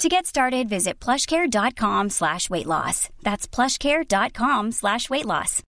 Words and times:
To 0.00 0.08
get 0.08 0.24
started, 0.24 0.66
visit 0.66 0.98
plushcare.com 0.98 2.08
slash 2.08 2.48
weight 2.48 2.64
loss. 2.64 3.10
That's 3.22 3.46
plushcare.com 3.46 4.72
slash 4.72 5.10
weight 5.10 5.26
loss. 5.26 5.62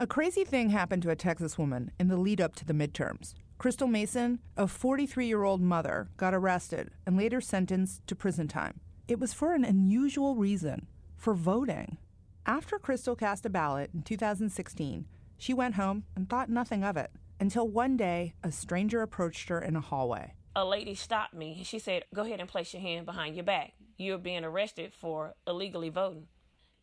A 0.00 0.06
crazy 0.06 0.44
thing 0.44 0.70
happened 0.70 1.02
to 1.02 1.10
a 1.10 1.16
Texas 1.16 1.58
woman 1.58 1.90
in 2.00 2.08
the 2.08 2.16
lead 2.16 2.40
up 2.40 2.56
to 2.56 2.64
the 2.64 2.72
midterms. 2.72 3.34
Crystal 3.58 3.86
Mason, 3.86 4.38
a 4.56 4.66
43 4.66 5.26
year 5.26 5.44
old 5.44 5.60
mother, 5.60 6.08
got 6.16 6.32
arrested 6.32 6.90
and 7.04 7.18
later 7.18 7.42
sentenced 7.42 8.06
to 8.06 8.16
prison 8.16 8.48
time. 8.48 8.80
It 9.06 9.20
was 9.20 9.34
for 9.34 9.52
an 9.52 9.62
unusual 9.62 10.36
reason 10.36 10.86
for 11.18 11.34
voting. 11.34 11.98
After 12.46 12.78
Crystal 12.78 13.14
cast 13.14 13.44
a 13.44 13.50
ballot 13.50 13.90
in 13.92 14.00
2016, 14.00 15.04
she 15.36 15.52
went 15.52 15.74
home 15.74 16.04
and 16.16 16.30
thought 16.30 16.48
nothing 16.48 16.82
of 16.82 16.96
it 16.96 17.10
until 17.40 17.68
one 17.68 17.96
day 17.96 18.34
a 18.42 18.52
stranger 18.52 19.02
approached 19.02 19.48
her 19.48 19.60
in 19.60 19.76
a 19.76 19.80
hallway. 19.80 20.34
A 20.56 20.64
lady 20.64 20.94
stopped 20.94 21.34
me. 21.34 21.54
And 21.58 21.66
she 21.66 21.78
said, 21.78 22.04
Go 22.14 22.22
ahead 22.22 22.40
and 22.40 22.48
place 22.48 22.72
your 22.72 22.82
hand 22.82 23.06
behind 23.06 23.34
your 23.34 23.44
back. 23.44 23.72
You're 23.96 24.18
being 24.18 24.44
arrested 24.44 24.92
for 24.92 25.34
illegally 25.46 25.88
voting. 25.88 26.28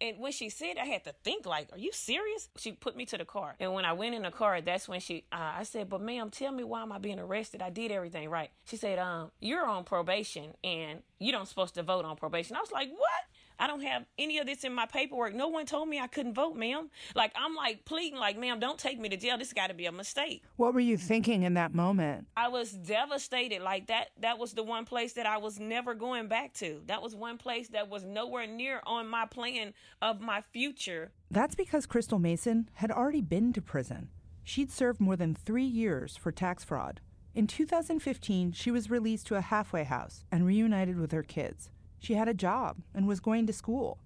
And 0.01 0.17
when 0.17 0.31
she 0.31 0.49
said, 0.49 0.77
I 0.81 0.85
had 0.85 1.03
to 1.03 1.13
think 1.23 1.45
like, 1.45 1.71
"Are 1.71 1.77
you 1.77 1.91
serious?" 1.93 2.49
She 2.57 2.71
put 2.71 2.95
me 2.95 3.05
to 3.05 3.19
the 3.19 3.25
car, 3.25 3.55
and 3.59 3.71
when 3.73 3.85
I 3.85 3.93
went 3.93 4.15
in 4.15 4.23
the 4.23 4.31
car, 4.31 4.59
that's 4.59 4.87
when 4.87 4.99
she, 4.99 5.25
uh, 5.31 5.53
I 5.57 5.63
said, 5.63 5.89
"But 5.89 6.01
ma'am, 6.01 6.31
tell 6.31 6.51
me 6.51 6.63
why 6.63 6.81
am 6.81 6.91
I 6.91 6.97
being 6.97 7.19
arrested? 7.19 7.61
I 7.61 7.69
did 7.69 7.91
everything 7.91 8.27
right." 8.27 8.49
She 8.65 8.77
said, 8.77 8.97
"Um, 8.97 9.31
you're 9.39 9.65
on 9.65 9.83
probation, 9.83 10.55
and 10.63 11.03
you 11.19 11.31
don't 11.31 11.47
supposed 11.47 11.75
to 11.75 11.83
vote 11.83 12.03
on 12.03 12.15
probation." 12.15 12.55
I 12.55 12.61
was 12.61 12.71
like, 12.71 12.89
"What?" 12.89 13.21
I 13.61 13.67
don't 13.67 13.83
have 13.83 14.05
any 14.17 14.39
of 14.39 14.47
this 14.47 14.63
in 14.63 14.73
my 14.73 14.87
paperwork. 14.87 15.35
No 15.35 15.47
one 15.47 15.67
told 15.67 15.87
me 15.87 15.99
I 15.99 16.07
couldn't 16.07 16.33
vote, 16.33 16.55
ma'am. 16.55 16.89
Like 17.13 17.31
I'm 17.35 17.53
like 17.55 17.85
pleading, 17.85 18.17
like, 18.17 18.35
ma'am, 18.35 18.59
don't 18.59 18.79
take 18.79 18.99
me 18.99 19.07
to 19.09 19.17
jail. 19.17 19.37
This 19.37 19.53
got 19.53 19.67
to 19.67 19.75
be 19.75 19.85
a 19.85 19.91
mistake. 19.91 20.43
What 20.55 20.73
were 20.73 20.79
you 20.79 20.97
thinking 20.97 21.43
in 21.43 21.53
that 21.53 21.75
moment? 21.75 22.25
I 22.35 22.47
was 22.47 22.71
devastated. 22.71 23.61
Like 23.61 23.85
that. 23.87 24.09
That 24.19 24.39
was 24.39 24.53
the 24.53 24.63
one 24.63 24.85
place 24.85 25.13
that 25.13 25.27
I 25.27 25.37
was 25.37 25.59
never 25.59 25.93
going 25.93 26.27
back 26.27 26.53
to. 26.55 26.81
That 26.87 27.03
was 27.03 27.15
one 27.15 27.37
place 27.37 27.67
that 27.69 27.87
was 27.87 28.03
nowhere 28.03 28.47
near 28.47 28.81
on 28.87 29.07
my 29.07 29.27
plan 29.27 29.75
of 30.01 30.21
my 30.21 30.41
future. 30.41 31.11
That's 31.29 31.53
because 31.53 31.85
Crystal 31.85 32.17
Mason 32.17 32.67
had 32.73 32.89
already 32.89 33.21
been 33.21 33.53
to 33.53 33.61
prison. 33.61 34.09
She'd 34.43 34.71
served 34.71 34.99
more 34.99 35.15
than 35.15 35.35
three 35.35 35.65
years 35.65 36.17
for 36.17 36.31
tax 36.31 36.63
fraud. 36.63 36.99
In 37.35 37.45
2015, 37.45 38.53
she 38.53 38.71
was 38.71 38.89
released 38.89 39.27
to 39.27 39.35
a 39.35 39.41
halfway 39.41 39.83
house 39.83 40.25
and 40.31 40.47
reunited 40.47 40.97
with 40.97 41.11
her 41.11 41.23
kids. 41.23 41.69
She 42.01 42.15
had 42.15 42.27
a 42.27 42.33
job 42.33 42.77
and 42.95 43.07
was 43.07 43.19
going 43.19 43.45
to 43.45 43.53
school. 43.53 43.99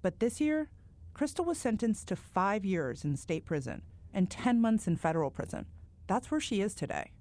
But 0.00 0.18
this 0.18 0.40
year, 0.40 0.70
Crystal 1.12 1.44
was 1.44 1.58
sentenced 1.58 2.08
to 2.08 2.16
five 2.16 2.64
years 2.64 3.04
in 3.04 3.16
state 3.18 3.44
prison 3.44 3.82
and 4.14 4.30
10 4.30 4.62
months 4.62 4.86
in 4.86 4.96
federal 4.96 5.30
prison. 5.30 5.66
That's 6.06 6.30
where 6.30 6.40
she 6.40 6.62
is 6.62 6.74
today. 6.74 7.12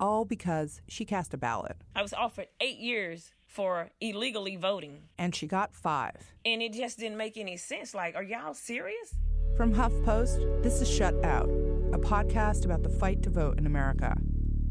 All 0.00 0.24
because 0.24 0.80
she 0.88 1.04
cast 1.04 1.34
a 1.34 1.36
ballot. 1.36 1.76
I 1.94 2.00
was 2.00 2.14
offered 2.14 2.46
eight 2.58 2.78
years 2.78 3.32
for 3.46 3.90
illegally 4.00 4.56
voting. 4.56 5.02
And 5.18 5.34
she 5.34 5.46
got 5.46 5.74
five. 5.74 6.32
And 6.46 6.62
it 6.62 6.72
just 6.72 6.98
didn't 6.98 7.18
make 7.18 7.36
any 7.36 7.58
sense. 7.58 7.92
Like, 7.92 8.16
are 8.16 8.22
y'all 8.22 8.54
serious? 8.54 9.14
From 9.58 9.74
HuffPost, 9.74 10.62
this 10.62 10.80
is 10.80 10.88
Shut 10.88 11.22
Out, 11.22 11.50
a 11.92 11.98
podcast 11.98 12.64
about 12.64 12.82
the 12.82 12.88
fight 12.88 13.22
to 13.24 13.30
vote 13.30 13.58
in 13.58 13.66
America. 13.66 14.16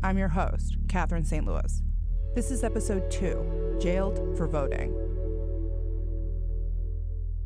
I'm 0.01 0.17
your 0.17 0.29
host, 0.29 0.78
Catherine 0.88 1.25
St. 1.25 1.45
Louis. 1.45 1.83
This 2.35 2.51
is 2.51 2.63
episode 2.63 3.09
two 3.09 3.75
Jailed 3.81 4.38
for 4.38 4.47
Voting. 4.47 4.94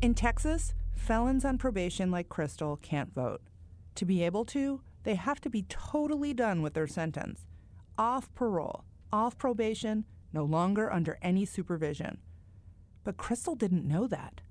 In 0.02 0.12
Texas, 0.12 0.74
felons 0.94 1.42
on 1.42 1.56
probation 1.56 2.10
like 2.10 2.28
Crystal 2.28 2.76
can't 2.76 3.12
vote. 3.14 3.40
To 3.94 4.04
be 4.04 4.22
able 4.22 4.44
to, 4.44 4.82
they 5.04 5.14
have 5.14 5.40
to 5.40 5.48
be 5.48 5.62
totally 5.62 6.34
done 6.34 6.60
with 6.60 6.74
their 6.74 6.86
sentence. 6.86 7.46
Off 7.96 8.32
parole, 8.34 8.84
off 9.10 9.38
probation, 9.38 10.04
no 10.34 10.44
longer 10.44 10.92
under 10.92 11.18
any 11.22 11.46
supervision. 11.46 12.18
But 13.04 13.16
Crystal 13.16 13.54
didn't 13.54 13.88
know 13.88 14.06
that. 14.06 14.42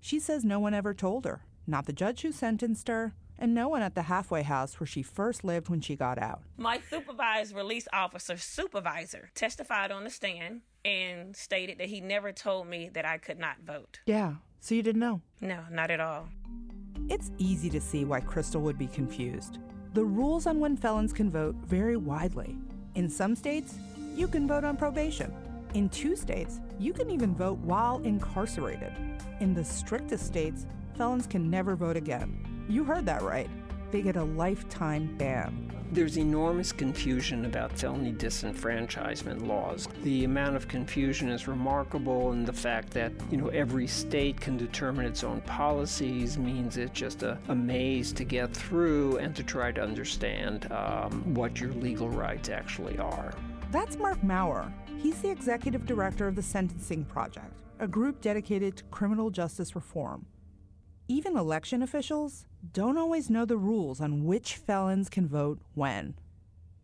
She 0.00 0.18
says 0.18 0.44
no 0.44 0.58
one 0.58 0.74
ever 0.74 0.94
told 0.94 1.24
her, 1.26 1.44
not 1.64 1.86
the 1.86 1.92
judge 1.92 2.22
who 2.22 2.32
sentenced 2.32 2.88
her, 2.88 3.14
and 3.38 3.54
no 3.54 3.68
one 3.68 3.82
at 3.82 3.94
the 3.94 4.02
halfway 4.02 4.42
house 4.42 4.78
where 4.80 4.86
she 4.86 5.02
first 5.02 5.44
lived 5.44 5.68
when 5.68 5.80
she 5.80 5.96
got 5.96 6.18
out. 6.18 6.42
My 6.56 6.80
supervised 6.90 7.54
release 7.54 7.86
officer 7.92 8.36
supervisor 8.36 9.30
testified 9.34 9.90
on 9.90 10.04
the 10.04 10.10
stand 10.10 10.62
and 10.84 11.36
stated 11.36 11.78
that 11.78 11.88
he 11.88 12.00
never 12.00 12.32
told 12.32 12.68
me 12.68 12.90
that 12.94 13.04
I 13.04 13.18
could 13.18 13.38
not 13.38 13.56
vote. 13.64 14.00
Yeah, 14.06 14.34
so 14.60 14.74
you 14.74 14.82
didn't 14.82 15.00
know? 15.00 15.20
No, 15.40 15.60
not 15.70 15.90
at 15.90 16.00
all. 16.00 16.28
It's 17.08 17.30
easy 17.38 17.70
to 17.70 17.80
see 17.80 18.04
why 18.04 18.20
Crystal 18.20 18.60
would 18.62 18.78
be 18.78 18.88
confused. 18.88 19.58
The 19.94 20.04
rules 20.04 20.46
on 20.46 20.60
when 20.60 20.76
felons 20.76 21.12
can 21.12 21.30
vote 21.30 21.54
vary 21.64 21.96
widely. 21.96 22.56
In 22.94 23.08
some 23.08 23.36
states, 23.36 23.74
you 24.14 24.28
can 24.28 24.48
vote 24.48 24.64
on 24.64 24.76
probation. 24.76 25.32
In 25.74 25.88
two 25.88 26.16
states, 26.16 26.60
you 26.78 26.92
can 26.92 27.10
even 27.10 27.34
vote 27.34 27.58
while 27.58 27.98
incarcerated. 27.98 28.92
In 29.40 29.54
the 29.54 29.64
strictest 29.64 30.26
states, 30.26 30.66
felons 30.96 31.26
can 31.26 31.50
never 31.50 31.76
vote 31.76 31.96
again. 31.96 32.55
You 32.68 32.82
heard 32.82 33.06
that 33.06 33.22
right. 33.22 33.48
They 33.92 34.02
get 34.02 34.16
a 34.16 34.24
lifetime 34.24 35.14
ban. 35.16 35.72
There's 35.92 36.18
enormous 36.18 36.72
confusion 36.72 37.44
about 37.44 37.70
felony 37.70 38.12
disenfranchisement 38.12 39.46
laws. 39.46 39.86
The 40.02 40.24
amount 40.24 40.56
of 40.56 40.66
confusion 40.66 41.28
is 41.28 41.46
remarkable, 41.46 42.32
and 42.32 42.44
the 42.44 42.52
fact 42.52 42.90
that 42.94 43.12
you 43.30 43.36
know 43.36 43.48
every 43.48 43.86
state 43.86 44.40
can 44.40 44.56
determine 44.56 45.06
its 45.06 45.22
own 45.22 45.40
policies 45.42 46.38
means 46.38 46.76
it's 46.76 46.90
just 46.90 47.22
a, 47.22 47.38
a 47.48 47.54
maze 47.54 48.12
to 48.14 48.24
get 48.24 48.52
through 48.52 49.18
and 49.18 49.34
to 49.36 49.44
try 49.44 49.70
to 49.70 49.80
understand 49.80 50.70
um, 50.72 51.22
what 51.34 51.60
your 51.60 51.72
legal 51.74 52.08
rights 52.08 52.48
actually 52.48 52.98
are. 52.98 53.32
That's 53.70 53.96
Marc 53.96 54.20
Mauer. 54.22 54.72
He's 54.98 55.22
the 55.22 55.30
executive 55.30 55.86
director 55.86 56.26
of 56.26 56.34
the 56.34 56.42
Sentencing 56.42 57.04
Project, 57.04 57.52
a 57.78 57.86
group 57.86 58.20
dedicated 58.20 58.76
to 58.78 58.84
criminal 58.84 59.30
justice 59.30 59.76
reform. 59.76 60.26
Even 61.08 61.36
election 61.36 61.82
officials 61.82 62.46
don't 62.72 62.98
always 62.98 63.30
know 63.30 63.44
the 63.44 63.56
rules 63.56 64.00
on 64.00 64.24
which 64.24 64.56
felons 64.56 65.08
can 65.08 65.26
vote 65.26 65.58
when. 65.74 66.14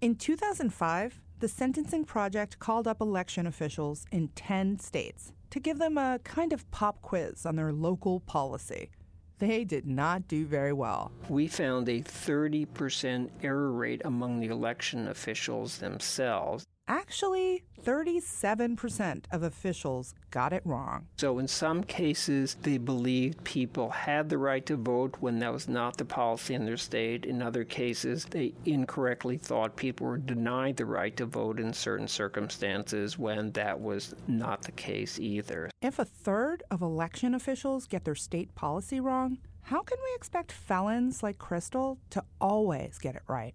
In 0.01 0.17
2005, 0.17 1.21
the 1.39 1.49
Sentencing 1.49 2.05
Project 2.05 2.59
called 2.59 2.87
up 2.87 3.01
election 3.01 3.47
officials 3.47 4.07
in 4.11 4.29
10 4.29 4.79
states 4.79 5.33
to 5.51 5.61
give 5.61 5.79
them 5.79 5.99
a 5.99 6.21
kind 6.25 6.53
of 6.53 6.71
pop 6.71 7.03
quiz 7.03 7.45
on 7.45 7.57
their 7.57 7.73
local 7.73 8.21
policy. 8.21 8.91
They 9.39 9.65
did 9.65 9.87
not 9.87 10.29
do 10.29 10.47
very 10.47 10.73
well. 10.73 11.11
We 11.29 11.49
found 11.49 11.89
a 11.89 12.01
30% 12.01 13.29
error 13.43 13.73
rate 13.73 14.03
among 14.05 14.41
the 14.41 14.49
election 14.49 15.09
officials 15.09 15.79
themselves. 15.79 16.65
Actually, 16.93 17.63
37% 17.83 19.25
of 19.33 19.43
officials 19.43 20.15
got 20.31 20.53
it 20.53 20.61
wrong. 20.67 21.07
So, 21.17 21.39
in 21.39 21.49
some 21.49 21.83
cases, 21.83 22.59
they 22.61 22.77
believed 22.77 23.43
people 23.45 23.89
had 23.89 24.29
the 24.29 24.37
right 24.37 24.65
to 24.67 24.77
vote 24.77 25.17
when 25.21 25.39
that 25.39 25.55
was 25.55 25.69
not 25.69 25.97
the 25.97 26.05
policy 26.05 26.53
in 26.53 26.67
their 26.67 26.77
state. 26.77 27.25
In 27.25 27.41
other 27.41 27.65
cases, 27.65 28.27
they 28.27 28.53
incorrectly 28.67 29.39
thought 29.39 29.75
people 29.75 30.07
were 30.07 30.19
denied 30.19 30.77
the 30.77 30.85
right 30.85 31.17
to 31.17 31.25
vote 31.25 31.59
in 31.59 31.73
certain 31.73 32.07
circumstances 32.07 33.19
when 33.19 33.53
that 33.53 33.81
was 33.81 34.15
not 34.29 34.61
the 34.61 34.73
case 34.73 35.19
either. 35.19 35.71
If 35.81 35.99
a 35.99 36.05
third 36.05 36.63
of 36.71 36.83
election 36.83 37.35
officials 37.35 37.87
get 37.87 38.05
their 38.05 38.15
state 38.15 38.55
policy 38.55 39.01
wrong, 39.01 39.39
how 39.63 39.81
can 39.81 39.97
we 39.99 40.15
expect 40.15 40.53
felons 40.53 41.23
like 41.23 41.39
Crystal 41.39 41.99
to 42.11 42.23
always 42.39 42.99
get 42.99 43.15
it 43.15 43.23
right? 43.29 43.55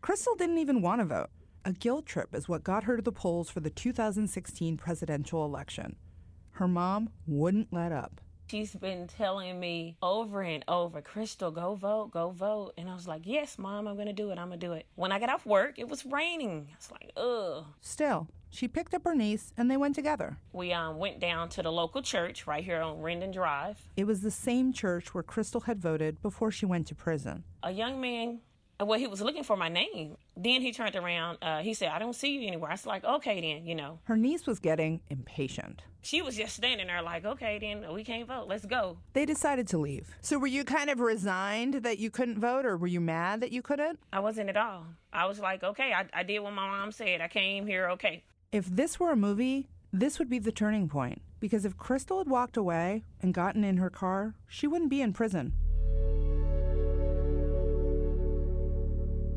Crystal 0.00 0.34
didn't 0.34 0.58
even 0.58 0.80
want 0.80 1.00
to 1.00 1.04
vote. 1.04 1.28
A 1.64 1.72
guilt 1.72 2.06
trip 2.06 2.34
is 2.34 2.48
what 2.48 2.64
got 2.64 2.84
her 2.84 2.96
to 2.96 3.02
the 3.02 3.12
polls 3.12 3.50
for 3.50 3.60
the 3.60 3.68
2016 3.68 4.78
presidential 4.78 5.44
election. 5.44 5.96
Her 6.52 6.66
mom 6.66 7.10
wouldn't 7.26 7.70
let 7.70 7.92
up. 7.92 8.20
She's 8.50 8.74
been 8.74 9.06
telling 9.06 9.60
me 9.60 9.96
over 10.02 10.40
and 10.40 10.64
over, 10.66 11.02
Crystal, 11.02 11.50
go 11.50 11.74
vote, 11.74 12.12
go 12.12 12.30
vote. 12.30 12.72
And 12.78 12.88
I 12.88 12.94
was 12.94 13.06
like, 13.06 13.22
yes, 13.24 13.58
mom, 13.58 13.86
I'm 13.86 13.94
going 13.94 14.08
to 14.08 14.12
do 14.12 14.30
it. 14.30 14.38
I'm 14.38 14.48
going 14.48 14.58
to 14.58 14.66
do 14.66 14.72
it. 14.72 14.86
When 14.96 15.12
I 15.12 15.20
got 15.20 15.28
off 15.28 15.44
work, 15.44 15.78
it 15.78 15.88
was 15.88 16.04
raining. 16.06 16.68
I 16.70 16.76
was 16.76 16.90
like, 16.90 17.12
ugh. 17.16 17.66
Still, 17.82 18.26
she 18.48 18.66
picked 18.66 18.94
up 18.94 19.04
her 19.04 19.14
niece 19.14 19.52
and 19.56 19.70
they 19.70 19.76
went 19.76 19.94
together. 19.94 20.38
We 20.52 20.72
um, 20.72 20.96
went 20.98 21.20
down 21.20 21.50
to 21.50 21.62
the 21.62 21.70
local 21.70 22.02
church 22.02 22.46
right 22.46 22.64
here 22.64 22.80
on 22.80 22.96
Rendon 22.96 23.32
Drive. 23.32 23.78
It 23.96 24.06
was 24.06 24.22
the 24.22 24.30
same 24.30 24.72
church 24.72 25.14
where 25.14 25.22
Crystal 25.22 25.60
had 25.60 25.78
voted 25.78 26.20
before 26.22 26.50
she 26.50 26.66
went 26.66 26.86
to 26.88 26.94
prison. 26.94 27.44
A 27.62 27.70
young 27.70 28.00
man 28.00 28.40
well, 28.86 28.98
he 28.98 29.06
was 29.06 29.20
looking 29.20 29.44
for 29.44 29.56
my 29.56 29.68
name. 29.68 30.16
Then 30.36 30.62
he 30.62 30.72
turned 30.72 30.96
around. 30.96 31.38
Uh, 31.42 31.60
he 31.60 31.74
said, 31.74 31.88
I 31.88 31.98
don't 31.98 32.14
see 32.14 32.38
you 32.38 32.46
anywhere. 32.48 32.70
I 32.70 32.74
was 32.74 32.86
like, 32.86 33.04
okay, 33.04 33.40
then, 33.40 33.66
you 33.66 33.74
know. 33.74 33.98
Her 34.04 34.16
niece 34.16 34.46
was 34.46 34.58
getting 34.58 35.00
impatient. 35.10 35.82
She 36.02 36.22
was 36.22 36.36
just 36.36 36.56
standing 36.56 36.86
there, 36.86 37.02
like, 37.02 37.26
okay, 37.26 37.58
then 37.58 37.92
we 37.92 38.04
can't 38.04 38.26
vote. 38.26 38.46
Let's 38.48 38.64
go. 38.64 38.96
They 39.12 39.26
decided 39.26 39.68
to 39.68 39.78
leave. 39.78 40.08
So, 40.22 40.38
were 40.38 40.46
you 40.46 40.64
kind 40.64 40.88
of 40.88 40.98
resigned 41.00 41.74
that 41.74 41.98
you 41.98 42.10
couldn't 42.10 42.38
vote, 42.38 42.64
or 42.64 42.78
were 42.78 42.86
you 42.86 43.00
mad 43.00 43.40
that 43.42 43.52
you 43.52 43.60
couldn't? 43.60 43.98
I 44.12 44.20
wasn't 44.20 44.48
at 44.48 44.56
all. 44.56 44.86
I 45.12 45.26
was 45.26 45.40
like, 45.40 45.62
okay, 45.62 45.92
I, 45.92 46.06
I 46.14 46.22
did 46.22 46.38
what 46.38 46.54
my 46.54 46.66
mom 46.66 46.90
said. 46.92 47.20
I 47.20 47.28
came 47.28 47.66
here, 47.66 47.90
okay. 47.90 48.24
If 48.50 48.66
this 48.66 48.98
were 48.98 49.12
a 49.12 49.16
movie, 49.16 49.68
this 49.92 50.18
would 50.18 50.30
be 50.30 50.38
the 50.38 50.52
turning 50.52 50.88
point. 50.88 51.20
Because 51.38 51.64
if 51.64 51.76
Crystal 51.76 52.18
had 52.18 52.28
walked 52.28 52.56
away 52.56 53.04
and 53.20 53.34
gotten 53.34 53.64
in 53.64 53.78
her 53.78 53.90
car, 53.90 54.34
she 54.46 54.66
wouldn't 54.66 54.90
be 54.90 55.02
in 55.02 55.12
prison. 55.12 55.54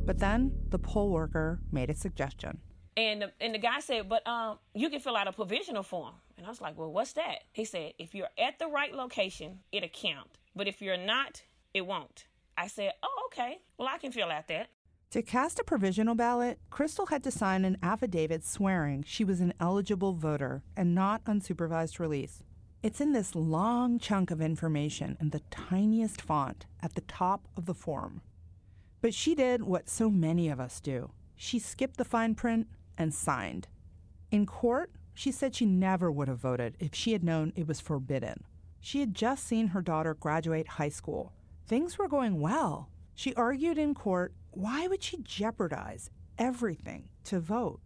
But 0.06 0.20
then 0.20 0.52
the 0.70 0.80
poll 0.80 1.12
worker 1.12 1.60
made 1.72 1.90
a 1.90 1.96
suggestion. 1.96 2.60
And 2.96 3.24
the, 3.24 3.32
and 3.42 3.56
the 3.56 3.60
guy 3.60 3.80
said, 3.80 4.08
but 4.10 4.26
um, 4.28 4.60
you 4.76 4.90
can 4.90 5.00
fill 5.00 5.16
out 5.16 5.28
a 5.28 5.32
provisional 5.32 5.84
form. 5.84 6.14
And 6.38 6.46
I 6.46 6.50
was 6.50 6.62
like, 6.62 6.78
well, 6.78 6.92
what's 6.92 7.14
that? 7.14 7.40
He 7.52 7.66
said, 7.66 7.94
if 7.98 8.14
you're 8.14 8.30
at 8.38 8.60
the 8.60 8.68
right 8.68 8.94
location, 8.94 9.60
it'll 9.72 9.90
count. 9.90 10.38
But 10.56 10.68
if 10.68 10.82
you're 10.82 10.98
not, 10.98 11.42
it 11.74 11.86
won't. 11.86 12.26
I 12.58 12.68
said, 12.68 12.92
oh, 13.02 13.30
okay. 13.32 13.60
Well, 13.78 13.88
I 13.92 13.98
can 13.98 14.12
fill 14.12 14.30
out 14.30 14.48
that. 14.50 14.68
To 15.12 15.22
cast 15.22 15.60
a 15.60 15.64
provisional 15.64 16.16
ballot, 16.16 16.60
Crystal 16.70 17.08
had 17.08 17.24
to 17.24 17.32
sign 17.32 17.66
an 17.66 17.78
affidavit 17.82 18.44
swearing 18.44 19.04
she 19.08 19.24
was 19.24 19.42
an 19.42 19.54
eligible 19.60 20.14
voter 20.14 20.64
and 20.76 20.94
not 20.94 21.22
on 21.28 21.40
supervised 21.40 22.00
release. 22.00 22.44
It's 22.82 23.00
in 23.00 23.14
this 23.14 23.36
long 23.36 23.98
chunk 24.00 24.32
of 24.32 24.42
information 24.42 25.16
in 25.22 25.30
the 25.30 25.42
tiniest 25.50 26.22
font 26.22 26.66
at 26.82 26.96
the 26.96 27.02
top 27.02 27.48
of 27.56 27.66
the 27.66 27.74
form. 27.74 28.22
But 29.04 29.14
she 29.14 29.36
did 29.36 29.64
what 29.64 29.90
so 29.90 30.10
many 30.10 30.48
of 30.48 30.62
us 30.62 30.80
do 30.80 31.12
she 31.36 31.60
skipped 31.60 31.98
the 31.98 32.06
fine 32.06 32.36
print 32.36 32.68
and 32.98 33.14
signed. 33.14 33.68
In 34.32 34.46
court, 34.46 34.92
she 35.14 35.30
said 35.30 35.54
she 35.54 35.66
never 35.66 36.10
would 36.10 36.30
have 36.30 36.38
voted 36.38 36.78
if 36.80 36.96
she 36.96 37.12
had 37.12 37.22
known 37.22 37.52
it 37.54 37.68
was 37.68 37.82
forbidden. 37.82 38.46
She 38.80 39.02
had 39.02 39.14
just 39.14 39.46
seen 39.46 39.68
her 39.68 39.82
daughter 39.82 40.14
graduate 40.14 40.70
high 40.80 40.88
school. 40.88 41.34
Things 41.68 41.98
were 41.98 42.08
going 42.08 42.40
well. 42.40 42.90
She 43.14 43.36
argued 43.36 43.78
in 43.78 43.94
court 43.94 44.34
why 44.52 44.88
would 44.88 45.04
she 45.04 45.18
jeopardize 45.18 46.10
everything 46.38 47.10
to 47.26 47.42
vote? 47.42 47.82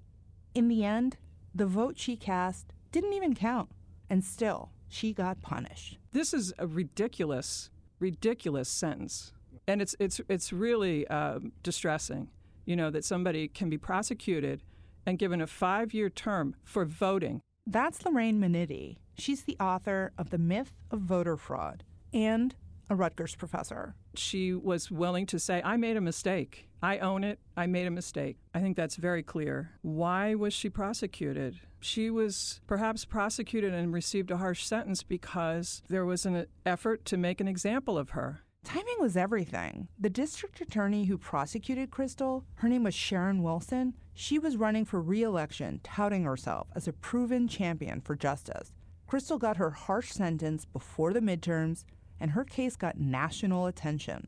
In 0.53 0.67
the 0.67 0.85
end, 0.85 1.17
the 1.55 1.65
vote 1.65 1.97
she 1.97 2.15
cast 2.15 2.73
didn't 2.91 3.13
even 3.13 3.33
count, 3.33 3.71
and 4.07 4.23
still, 4.23 4.69
she 4.87 5.13
got 5.13 5.41
punished. 5.41 5.97
This 6.11 6.31
is 6.31 6.53
a 6.59 6.67
ridiculous, 6.67 7.71
ridiculous 7.99 8.69
sentence 8.69 9.33
and 9.67 9.81
it's 9.81 9.95
it's 9.99 10.21
it's 10.29 10.53
really 10.53 11.07
uh, 11.07 11.39
distressing, 11.61 12.29
you 12.65 12.75
know, 12.75 12.89
that 12.89 13.05
somebody 13.05 13.47
can 13.47 13.69
be 13.69 13.77
prosecuted 13.77 14.63
and 15.05 15.19
given 15.19 15.41
a 15.41 15.47
five-year 15.47 16.09
term 16.09 16.55
for 16.63 16.85
voting. 16.85 17.41
That's 17.65 18.05
Lorraine 18.05 18.39
Minnite. 18.39 18.97
She's 19.17 19.43
the 19.43 19.57
author 19.59 20.11
of 20.17 20.29
The 20.29 20.37
Myth 20.37 20.73
of 20.91 21.01
Voter 21.01 21.37
Fraud 21.37 21.83
and 22.13 22.55
a 22.89 22.95
Rutgers 22.95 23.35
professor. 23.35 23.95
She 24.15 24.53
was 24.53 24.89
willing 24.89 25.25
to 25.27 25.39
say, 25.39 25.61
I 25.63 25.75
made 25.77 25.97
a 25.97 26.01
mistake. 26.01 26.69
I 26.81 26.99
own 26.99 27.23
it. 27.23 27.39
I 27.57 27.65
made 27.67 27.87
a 27.87 27.91
mistake. 27.91 28.37
I 28.53 28.59
think 28.59 28.77
that's 28.77 28.95
very 28.95 29.23
clear. 29.23 29.71
Why 29.81 30.35
was 30.35 30.53
she 30.53 30.69
prosecuted? 30.69 31.59
She 31.81 32.09
was 32.09 32.61
perhaps 32.67 33.03
prosecuted 33.03 33.73
and 33.73 33.93
received 33.93 34.31
a 34.31 34.37
harsh 34.37 34.63
sentence 34.63 35.03
because 35.03 35.81
there 35.89 36.05
was 36.05 36.25
an 36.25 36.45
effort 36.65 37.03
to 37.05 37.17
make 37.17 37.41
an 37.41 37.47
example 37.47 37.97
of 37.97 38.11
her. 38.11 38.41
Timing 38.67 38.97
was 38.99 39.15
everything. 39.15 39.87
The 39.97 40.09
district 40.09 40.59
attorney 40.59 41.05
who 41.05 41.17
prosecuted 41.17 41.89
Crystal, 41.89 42.43
her 42.55 42.67
name 42.67 42.83
was 42.83 42.93
Sharon 42.93 43.41
Wilson, 43.41 43.93
she 44.13 44.37
was 44.37 44.57
running 44.57 44.83
for 44.83 44.99
re 44.99 45.23
election, 45.23 45.79
touting 45.85 46.25
herself 46.25 46.67
as 46.75 46.85
a 46.85 46.91
proven 46.91 47.47
champion 47.47 48.01
for 48.01 48.13
justice. 48.13 48.73
Crystal 49.07 49.37
got 49.37 49.55
her 49.55 49.69
harsh 49.69 50.11
sentence 50.11 50.65
before 50.65 51.13
the 51.13 51.21
midterms, 51.21 51.85
and 52.19 52.31
her 52.31 52.43
case 52.43 52.75
got 52.75 52.99
national 52.99 53.67
attention. 53.67 54.27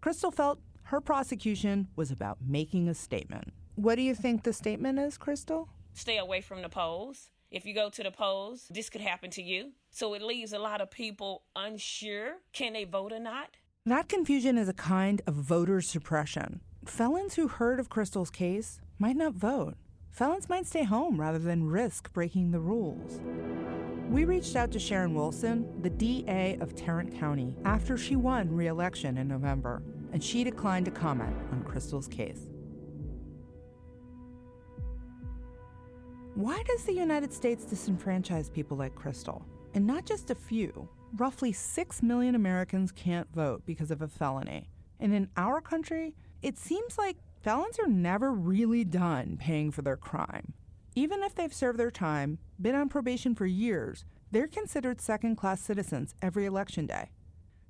Crystal 0.00 0.32
felt 0.32 0.58
her 0.86 1.00
prosecution 1.00 1.86
was 1.94 2.10
about 2.10 2.38
making 2.44 2.88
a 2.88 2.94
statement. 2.94 3.52
What 3.76 3.94
do 3.94 4.02
you 4.02 4.16
think 4.16 4.42
the 4.42 4.52
statement 4.52 4.98
is, 4.98 5.16
Crystal? 5.16 5.68
Stay 5.94 6.18
away 6.18 6.40
from 6.40 6.62
the 6.62 6.68
polls. 6.68 7.30
If 7.52 7.64
you 7.64 7.72
go 7.72 7.88
to 7.90 8.02
the 8.02 8.10
polls, 8.10 8.66
this 8.68 8.90
could 8.90 9.00
happen 9.00 9.30
to 9.30 9.42
you. 9.42 9.74
So 9.90 10.14
it 10.14 10.22
leaves 10.22 10.52
a 10.52 10.58
lot 10.58 10.80
of 10.80 10.90
people 10.90 11.44
unsure 11.54 12.38
can 12.52 12.72
they 12.72 12.82
vote 12.82 13.12
or 13.12 13.20
not? 13.20 13.50
That 13.86 14.08
confusion 14.08 14.58
is 14.58 14.68
a 14.68 14.72
kind 14.72 15.22
of 15.28 15.34
voter 15.34 15.80
suppression. 15.80 16.60
Felons 16.84 17.36
who 17.36 17.46
heard 17.46 17.78
of 17.78 17.88
Crystal's 17.88 18.30
case 18.30 18.80
might 18.98 19.14
not 19.14 19.34
vote. 19.34 19.74
Felons 20.10 20.48
might 20.48 20.66
stay 20.66 20.82
home 20.82 21.20
rather 21.20 21.38
than 21.38 21.68
risk 21.68 22.12
breaking 22.12 22.50
the 22.50 22.58
rules. 22.58 23.20
We 24.10 24.24
reached 24.24 24.56
out 24.56 24.72
to 24.72 24.80
Sharon 24.80 25.14
Wilson, 25.14 25.80
the 25.82 25.90
DA 25.90 26.58
of 26.60 26.74
Tarrant 26.74 27.16
County, 27.16 27.54
after 27.64 27.96
she 27.96 28.16
won 28.16 28.52
re 28.52 28.66
election 28.66 29.18
in 29.18 29.28
November, 29.28 29.84
and 30.12 30.22
she 30.22 30.42
declined 30.42 30.86
to 30.86 30.90
comment 30.90 31.36
on 31.52 31.62
Crystal's 31.62 32.08
case. 32.08 32.48
Why 36.34 36.60
does 36.66 36.82
the 36.82 36.92
United 36.92 37.32
States 37.32 37.64
disenfranchise 37.64 38.52
people 38.52 38.76
like 38.76 38.96
Crystal? 38.96 39.46
And 39.74 39.86
not 39.86 40.06
just 40.06 40.32
a 40.32 40.34
few 40.34 40.88
roughly 41.16 41.52
6 41.52 42.02
million 42.02 42.34
Americans 42.34 42.92
can't 42.92 43.32
vote 43.32 43.62
because 43.64 43.90
of 43.90 44.02
a 44.02 44.08
felony. 44.08 44.68
And 45.00 45.14
in 45.14 45.28
our 45.36 45.60
country, 45.60 46.14
it 46.42 46.58
seems 46.58 46.98
like 46.98 47.16
felons 47.42 47.78
are 47.78 47.88
never 47.88 48.32
really 48.32 48.84
done 48.84 49.36
paying 49.38 49.70
for 49.70 49.82
their 49.82 49.96
crime. 49.96 50.52
Even 50.94 51.22
if 51.22 51.34
they've 51.34 51.52
served 51.52 51.78
their 51.78 51.90
time, 51.90 52.38
been 52.60 52.74
on 52.74 52.88
probation 52.88 53.34
for 53.34 53.46
years, 53.46 54.04
they're 54.30 54.46
considered 54.46 55.00
second 55.00 55.36
class 55.36 55.60
citizens 55.60 56.14
every 56.22 56.46
election 56.46 56.86
day. 56.86 57.10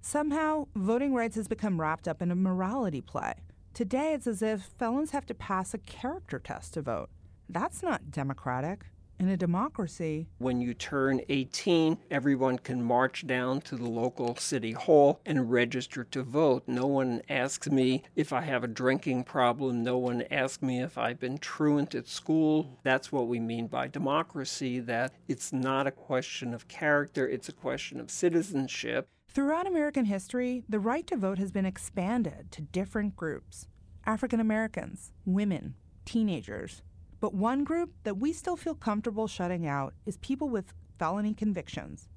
Somehow, 0.01 0.69
voting 0.77 1.15
rights 1.15 1.35
has 1.35 1.49
become 1.49 1.81
wrapped 1.81 2.07
up 2.07 2.23
in 2.23 2.31
a 2.31 2.37
morality 2.37 3.01
play. 3.01 3.35
Today, 3.75 4.15
it's 4.15 4.27
as 4.27 4.41
if 4.41 4.63
felons 4.79 5.11
have 5.11 5.27
to 5.27 5.35
pass 5.35 5.75
a 5.75 5.79
character 5.79 6.39
test 6.39 6.75
to 6.75 6.83
vote. 6.83 7.11
That's 7.49 7.83
not 7.83 8.11
democratic. 8.11 8.87
In 9.19 9.31
a 9.31 9.37
democracy, 9.37 10.29
when 10.37 10.61
you 10.61 10.75
turn 10.75 11.23
18, 11.31 11.97
everyone 12.11 12.59
can 12.59 12.83
march 12.83 13.27
down 13.27 13.63
to 13.63 13.75
the 13.75 13.89
local 13.89 14.37
city 14.37 14.73
hall 14.73 15.21
and 15.25 15.51
register 15.51 16.05
to 16.05 16.23
vote. 16.23 16.65
No 16.67 16.87
one 16.87 17.23
asks 17.31 17.71
me 17.71 18.03
if 18.15 18.35
I 18.35 18.43
have 18.43 18.63
a 18.63 18.69
drinking 18.69 19.25
problem. 19.25 19.83
No 19.83 19.97
one 19.97 20.23
asks 20.31 20.63
me 20.63 20.83
if 20.83 20.99
I've 20.99 21.19
been 21.19 21.39
truant 21.39 21.95
at 21.95 22.07
school. 22.07 22.79
That's 22.83 23.11
what 23.11 23.27
we 23.27 23.41
mean 23.41 23.69
by 23.69 23.89
democracy, 23.89 24.81
that 24.81 25.15
it's 25.29 25.51
not 25.51 25.87
a 25.87 25.93
question 25.93 26.53
of 26.53 26.69
character, 26.69 27.27
it's 27.27 27.49
a 27.49 27.55
question 27.55 28.01
of 28.01 28.11
citizenship. 28.11 29.09
Throughout 29.29 29.67
American 29.67 30.05
history, 30.05 30.63
the 30.69 30.79
right 30.79 31.07
to 31.07 31.17
vote 31.17 31.39
has 31.39 31.51
been 31.51 31.67
expanded 31.67 32.53
to 32.53 32.61
different 32.61 33.17
groups 33.17 33.67
African 34.05 34.41
Americans, 34.41 35.13
women, 35.25 35.75
teenagers, 36.05 36.83
but 37.21 37.35
one 37.35 37.65
group 37.65 37.91
that 38.05 38.19
we 38.19 38.33
still 38.33 38.57
feel 38.57 38.75
comfortable 38.75 39.27
shutting 39.27 39.67
out 39.67 39.95
is 40.05 40.17
people 40.19 40.49
with 40.49 40.75
felony 40.99 41.35
convictions, 41.35 42.09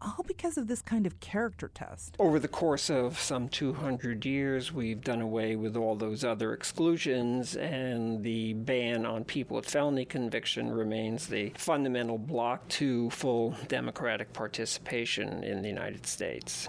all 0.00 0.24
because 0.26 0.56
of 0.56 0.68
this 0.68 0.82
kind 0.82 1.06
of 1.06 1.20
character 1.20 1.70
test. 1.72 2.16
Over 2.18 2.38
the 2.38 2.48
course 2.48 2.88
of 2.88 3.18
some 3.18 3.48
200 3.48 4.24
years, 4.24 4.72
we've 4.72 5.00
done 5.00 5.20
away 5.20 5.56
with 5.56 5.76
all 5.76 5.96
those 5.96 6.24
other 6.24 6.52
exclusions, 6.52 7.56
and 7.56 8.22
the 8.22 8.54
ban 8.54 9.04
on 9.04 9.24
people 9.24 9.56
with 9.56 9.68
felony 9.68 10.04
conviction 10.04 10.70
remains 10.70 11.26
the 11.26 11.52
fundamental 11.56 12.18
block 12.18 12.66
to 12.68 13.10
full 13.10 13.56
democratic 13.68 14.32
participation 14.32 15.42
in 15.42 15.62
the 15.62 15.68
United 15.68 16.06
States. 16.06 16.68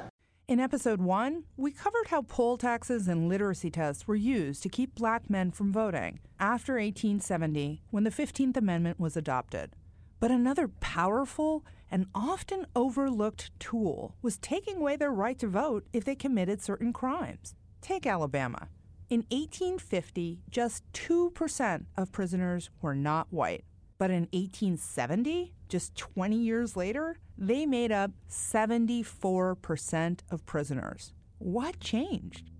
In 0.49 0.59
episode 0.59 0.99
one, 0.99 1.43
we 1.57 1.71
covered 1.71 2.07
how 2.07 2.23
poll 2.23 2.57
taxes 2.57 3.07
and 3.07 3.29
literacy 3.29 3.69
tests 3.69 4.07
were 4.07 4.15
used 4.15 4.63
to 4.63 4.67
keep 4.67 4.95
black 4.95 5.29
men 5.29 5.51
from 5.51 5.71
voting 5.71 6.21
after 6.39 6.73
1870 6.73 7.83
when 7.91 8.03
the 8.03 8.09
15th 8.09 8.57
Amendment 8.57 8.99
was 8.99 9.15
adopted. 9.15 9.75
But 10.19 10.31
another 10.31 10.67
powerful 10.67 11.63
and 11.91 12.07
often 12.15 12.65
overlooked 12.75 13.51
tool 13.59 14.15
was 14.23 14.39
taking 14.39 14.77
away 14.77 14.95
their 14.95 15.11
right 15.11 15.37
to 15.37 15.47
vote 15.47 15.85
if 15.93 16.03
they 16.03 16.15
committed 16.15 16.63
certain 16.63 16.93
crimes. 16.93 17.53
Take 17.79 18.07
Alabama. 18.07 18.69
In 19.07 19.27
1850, 19.29 20.39
just 20.49 20.81
2% 20.93 21.85
of 21.95 22.11
prisoners 22.11 22.71
were 22.81 22.95
not 22.95 23.27
white. 23.29 23.65
But 23.99 24.09
in 24.09 24.27
1870, 24.31 25.53
just 25.67 25.95
20 25.95 26.35
years 26.37 26.75
later, 26.75 27.19
they 27.39 27.65
made 27.65 27.91
up 27.91 28.11
74% 28.29 30.19
of 30.29 30.45
prisoners. 30.45 31.13
What 31.37 31.79
changed? 31.79 32.51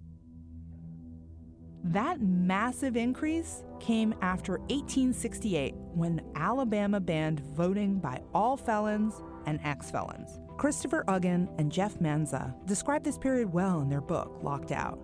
That 1.84 2.22
massive 2.22 2.96
increase 2.96 3.64
came 3.82 4.16
after 4.22 4.60
1868 4.60 5.76
when 5.94 6.22
Alabama 6.36 7.00
banned 7.00 7.42
voting 7.56 8.00
by 8.00 8.22
all 8.34 8.56
felons 8.56 9.22
and 9.46 9.60
ex 9.64 9.92
felons. 9.92 10.40
Christopher 10.58 11.04
Uggen 11.08 11.50
and 11.58 11.72
Jeff 11.72 12.00
Manza 12.00 12.54
describe 12.66 13.04
this 13.04 13.18
period 13.18 13.52
well 13.52 13.82
in 13.82 13.90
their 13.90 14.02
book, 14.02 14.40
Locked 14.42 14.72
Out. 14.72 15.00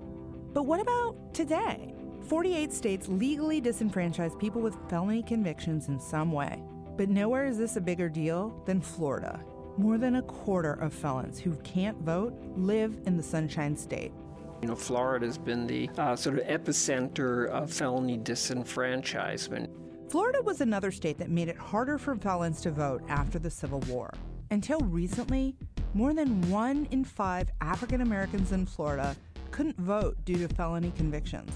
But 0.53 0.63
what 0.63 0.79
about 0.79 1.33
today? 1.33 1.93
48 2.27 2.71
states 2.73 3.07
legally 3.07 3.61
disenfranchise 3.61 4.39
people 4.39 4.61
with 4.61 4.77
felony 4.89 5.23
convictions 5.23 5.89
in 5.89 5.99
some 5.99 6.31
way. 6.31 6.63
But 6.97 7.09
nowhere 7.09 7.45
is 7.45 7.57
this 7.57 7.75
a 7.75 7.81
bigger 7.81 8.09
deal 8.09 8.61
than 8.65 8.81
Florida. 8.81 9.43
More 9.77 9.97
than 9.97 10.15
a 10.15 10.21
quarter 10.21 10.73
of 10.73 10.93
felons 10.93 11.37
who 11.37 11.53
can't 11.57 11.97
vote 11.97 12.33
live 12.55 12.97
in 13.05 13.17
the 13.17 13.23
Sunshine 13.23 13.75
State. 13.75 14.13
You 14.61 14.69
know, 14.69 14.75
Florida 14.75 15.25
has 15.25 15.37
been 15.37 15.67
the 15.67 15.89
uh, 15.97 16.15
sort 16.15 16.39
of 16.39 16.45
epicenter 16.45 17.49
of 17.49 17.73
felony 17.73 18.17
disenfranchisement. 18.17 19.69
Florida 20.09 20.41
was 20.41 20.61
another 20.61 20.91
state 20.91 21.17
that 21.17 21.29
made 21.29 21.49
it 21.49 21.57
harder 21.57 21.97
for 21.97 22.15
felons 22.15 22.61
to 22.61 22.71
vote 22.71 23.03
after 23.09 23.37
the 23.37 23.49
Civil 23.49 23.81
War. 23.81 24.13
Until 24.49 24.79
recently, 24.79 25.57
more 25.93 26.13
than 26.13 26.49
one 26.49 26.87
in 26.91 27.03
five 27.03 27.49
African 27.59 27.99
Americans 27.99 28.53
in 28.53 28.65
Florida 28.65 29.13
couldn't 29.51 29.77
vote 29.77 30.15
due 30.23 30.37
to 30.37 30.53
felony 30.55 30.93
convictions. 30.95 31.51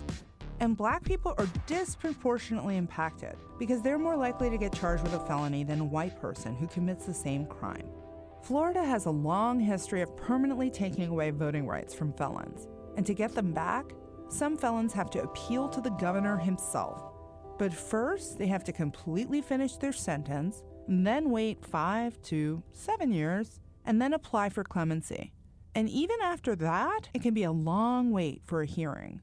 And 0.59 0.75
black 0.75 1.05
people 1.05 1.35
are 1.37 1.47
disproportionately 1.67 2.75
impacted 2.75 3.37
because 3.57 3.81
they're 3.81 3.97
more 3.97 4.17
likely 4.17 4.49
to 4.49 4.57
get 4.57 4.73
charged 4.73 5.03
with 5.03 5.13
a 5.13 5.19
felony 5.21 5.63
than 5.63 5.79
a 5.79 5.85
white 5.85 6.19
person 6.19 6.53
who 6.53 6.67
commits 6.67 7.05
the 7.05 7.13
same 7.13 7.45
crime. 7.45 7.89
Florida 8.41 8.83
has 8.83 9.05
a 9.05 9.11
long 9.11 9.59
history 9.59 10.01
of 10.01 10.15
permanently 10.15 10.69
taking 10.69 11.07
away 11.07 11.29
voting 11.31 11.67
rights 11.67 11.93
from 11.93 12.13
felons. 12.13 12.67
And 12.97 13.05
to 13.05 13.13
get 13.13 13.35
them 13.35 13.53
back, 13.53 13.85
some 14.29 14.57
felons 14.57 14.93
have 14.93 15.09
to 15.11 15.23
appeal 15.23 15.69
to 15.69 15.81
the 15.81 15.91
governor 15.91 16.37
himself. 16.37 17.03
But 17.57 17.73
first, 17.73 18.37
they 18.37 18.47
have 18.47 18.63
to 18.65 18.71
completely 18.71 19.41
finish 19.41 19.75
their 19.75 19.91
sentence, 19.91 20.63
then 20.87 21.29
wait 21.29 21.65
five 21.65 22.21
to 22.23 22.63
seven 22.71 23.11
years, 23.11 23.59
and 23.85 24.01
then 24.01 24.13
apply 24.13 24.49
for 24.49 24.63
clemency. 24.63 25.33
And 25.75 25.89
even 25.89 26.17
after 26.23 26.55
that, 26.55 27.09
it 27.13 27.21
can 27.21 27.33
be 27.33 27.43
a 27.43 27.51
long 27.51 28.11
wait 28.11 28.41
for 28.45 28.61
a 28.61 28.65
hearing. 28.65 29.21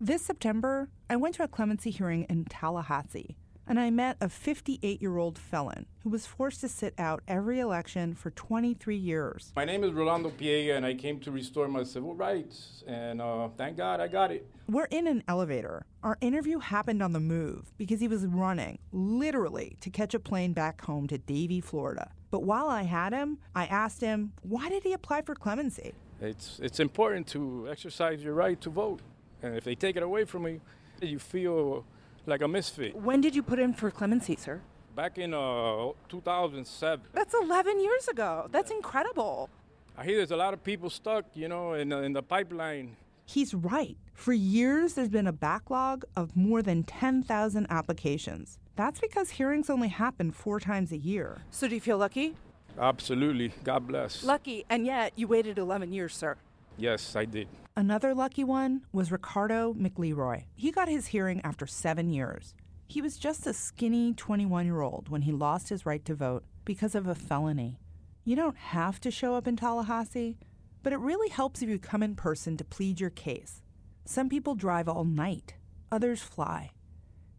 This 0.00 0.22
September, 0.22 0.90
I 1.08 1.16
went 1.16 1.36
to 1.36 1.44
a 1.44 1.48
clemency 1.48 1.90
hearing 1.90 2.24
in 2.24 2.44
Tallahassee, 2.44 3.36
and 3.66 3.78
I 3.78 3.90
met 3.90 4.16
a 4.20 4.28
58 4.28 5.00
year 5.00 5.18
old 5.18 5.38
felon 5.38 5.86
who 6.02 6.10
was 6.10 6.26
forced 6.26 6.60
to 6.62 6.68
sit 6.68 6.94
out 6.98 7.22
every 7.28 7.60
election 7.60 8.14
for 8.14 8.30
23 8.30 8.96
years. 8.96 9.52
My 9.56 9.64
name 9.64 9.84
is 9.84 9.92
Rolando 9.92 10.30
Piega, 10.30 10.76
and 10.76 10.84
I 10.84 10.94
came 10.94 11.20
to 11.20 11.30
restore 11.30 11.68
my 11.68 11.84
civil 11.84 12.14
rights, 12.14 12.82
and 12.86 13.20
uh, 13.20 13.48
thank 13.56 13.76
God 13.76 14.00
I 14.00 14.08
got 14.08 14.30
it. 14.32 14.48
We're 14.68 14.86
in 14.86 15.06
an 15.06 15.22
elevator. 15.28 15.86
Our 16.02 16.18
interview 16.20 16.58
happened 16.58 17.02
on 17.02 17.12
the 17.12 17.20
move 17.20 17.72
because 17.78 18.00
he 18.00 18.08
was 18.08 18.26
running, 18.26 18.78
literally, 18.92 19.76
to 19.80 19.90
catch 19.90 20.14
a 20.14 20.20
plane 20.20 20.52
back 20.52 20.84
home 20.84 21.06
to 21.08 21.18
Davie, 21.18 21.60
Florida. 21.60 22.10
But 22.30 22.42
while 22.44 22.68
I 22.68 22.82
had 22.82 23.12
him, 23.12 23.38
I 23.54 23.66
asked 23.66 24.00
him, 24.00 24.32
why 24.42 24.68
did 24.68 24.82
he 24.82 24.92
apply 24.92 25.22
for 25.22 25.34
clemency? 25.34 25.92
It's, 26.20 26.60
it's 26.62 26.80
important 26.80 27.26
to 27.28 27.68
exercise 27.70 28.22
your 28.22 28.34
right 28.34 28.60
to 28.60 28.70
vote, 28.70 29.00
and 29.42 29.54
if 29.54 29.64
they 29.64 29.74
take 29.74 29.96
it 29.96 30.02
away 30.02 30.24
from 30.24 30.46
you, 30.46 30.60
you 31.00 31.18
feel 31.18 31.84
like 32.26 32.42
a 32.42 32.48
misfit. 32.48 32.94
When 32.94 33.20
did 33.20 33.34
you 33.34 33.42
put 33.42 33.58
in 33.58 33.72
for 33.72 33.90
clemency, 33.90 34.36
sir? 34.36 34.60
Back 34.94 35.18
in 35.18 35.32
uh, 35.34 35.92
2007. 36.08 37.06
That's 37.12 37.34
11 37.34 37.80
years 37.80 38.08
ago. 38.08 38.48
That's 38.50 38.70
incredible. 38.70 39.48
I 39.96 40.04
hear 40.04 40.16
there's 40.16 40.30
a 40.30 40.36
lot 40.36 40.54
of 40.54 40.62
people 40.62 40.90
stuck, 40.90 41.24
you 41.34 41.48
know, 41.48 41.74
in, 41.74 41.92
in 41.92 42.12
the 42.12 42.22
pipeline. 42.22 42.96
He's 43.24 43.54
right. 43.54 43.96
For 44.14 44.32
years, 44.32 44.94
there's 44.94 45.08
been 45.08 45.26
a 45.26 45.32
backlog 45.32 46.04
of 46.16 46.36
more 46.36 46.62
than 46.62 46.82
10,000 46.82 47.66
applications. 47.70 48.58
That's 48.76 49.00
because 49.00 49.30
hearings 49.30 49.70
only 49.70 49.88
happen 49.88 50.30
four 50.30 50.60
times 50.60 50.92
a 50.92 50.98
year. 50.98 51.42
So, 51.50 51.68
do 51.68 51.74
you 51.74 51.80
feel 51.80 51.98
lucky? 51.98 52.36
Absolutely. 52.78 53.52
God 53.64 53.86
bless. 53.86 54.24
Lucky, 54.24 54.64
and 54.68 54.86
yet 54.86 55.12
you 55.16 55.28
waited 55.28 55.58
11 55.58 55.92
years, 55.92 56.14
sir. 56.14 56.36
Yes, 56.78 57.16
I 57.16 57.24
did. 57.26 57.48
Another 57.74 58.14
lucky 58.14 58.44
one 58.44 58.82
was 58.92 59.10
Ricardo 59.10 59.72
McLeroy. 59.72 60.44
He 60.54 60.70
got 60.70 60.88
his 60.88 61.06
hearing 61.06 61.40
after 61.42 61.66
seven 61.66 62.10
years. 62.10 62.54
He 62.86 63.00
was 63.00 63.16
just 63.16 63.46
a 63.46 63.54
skinny 63.54 64.12
21 64.12 64.66
year 64.66 64.82
old 64.82 65.08
when 65.08 65.22
he 65.22 65.32
lost 65.32 65.70
his 65.70 65.86
right 65.86 66.04
to 66.04 66.14
vote 66.14 66.44
because 66.66 66.94
of 66.94 67.06
a 67.06 67.14
felony. 67.14 67.78
You 68.24 68.36
don't 68.36 68.58
have 68.58 69.00
to 69.00 69.10
show 69.10 69.36
up 69.36 69.46
in 69.48 69.56
Tallahassee, 69.56 70.36
but 70.82 70.92
it 70.92 70.98
really 70.98 71.30
helps 71.30 71.62
if 71.62 71.70
you 71.70 71.78
come 71.78 72.02
in 72.02 72.14
person 72.14 72.58
to 72.58 72.64
plead 72.64 73.00
your 73.00 73.08
case. 73.08 73.62
Some 74.04 74.28
people 74.28 74.54
drive 74.54 74.86
all 74.86 75.04
night, 75.04 75.54
others 75.90 76.20
fly. 76.22 76.72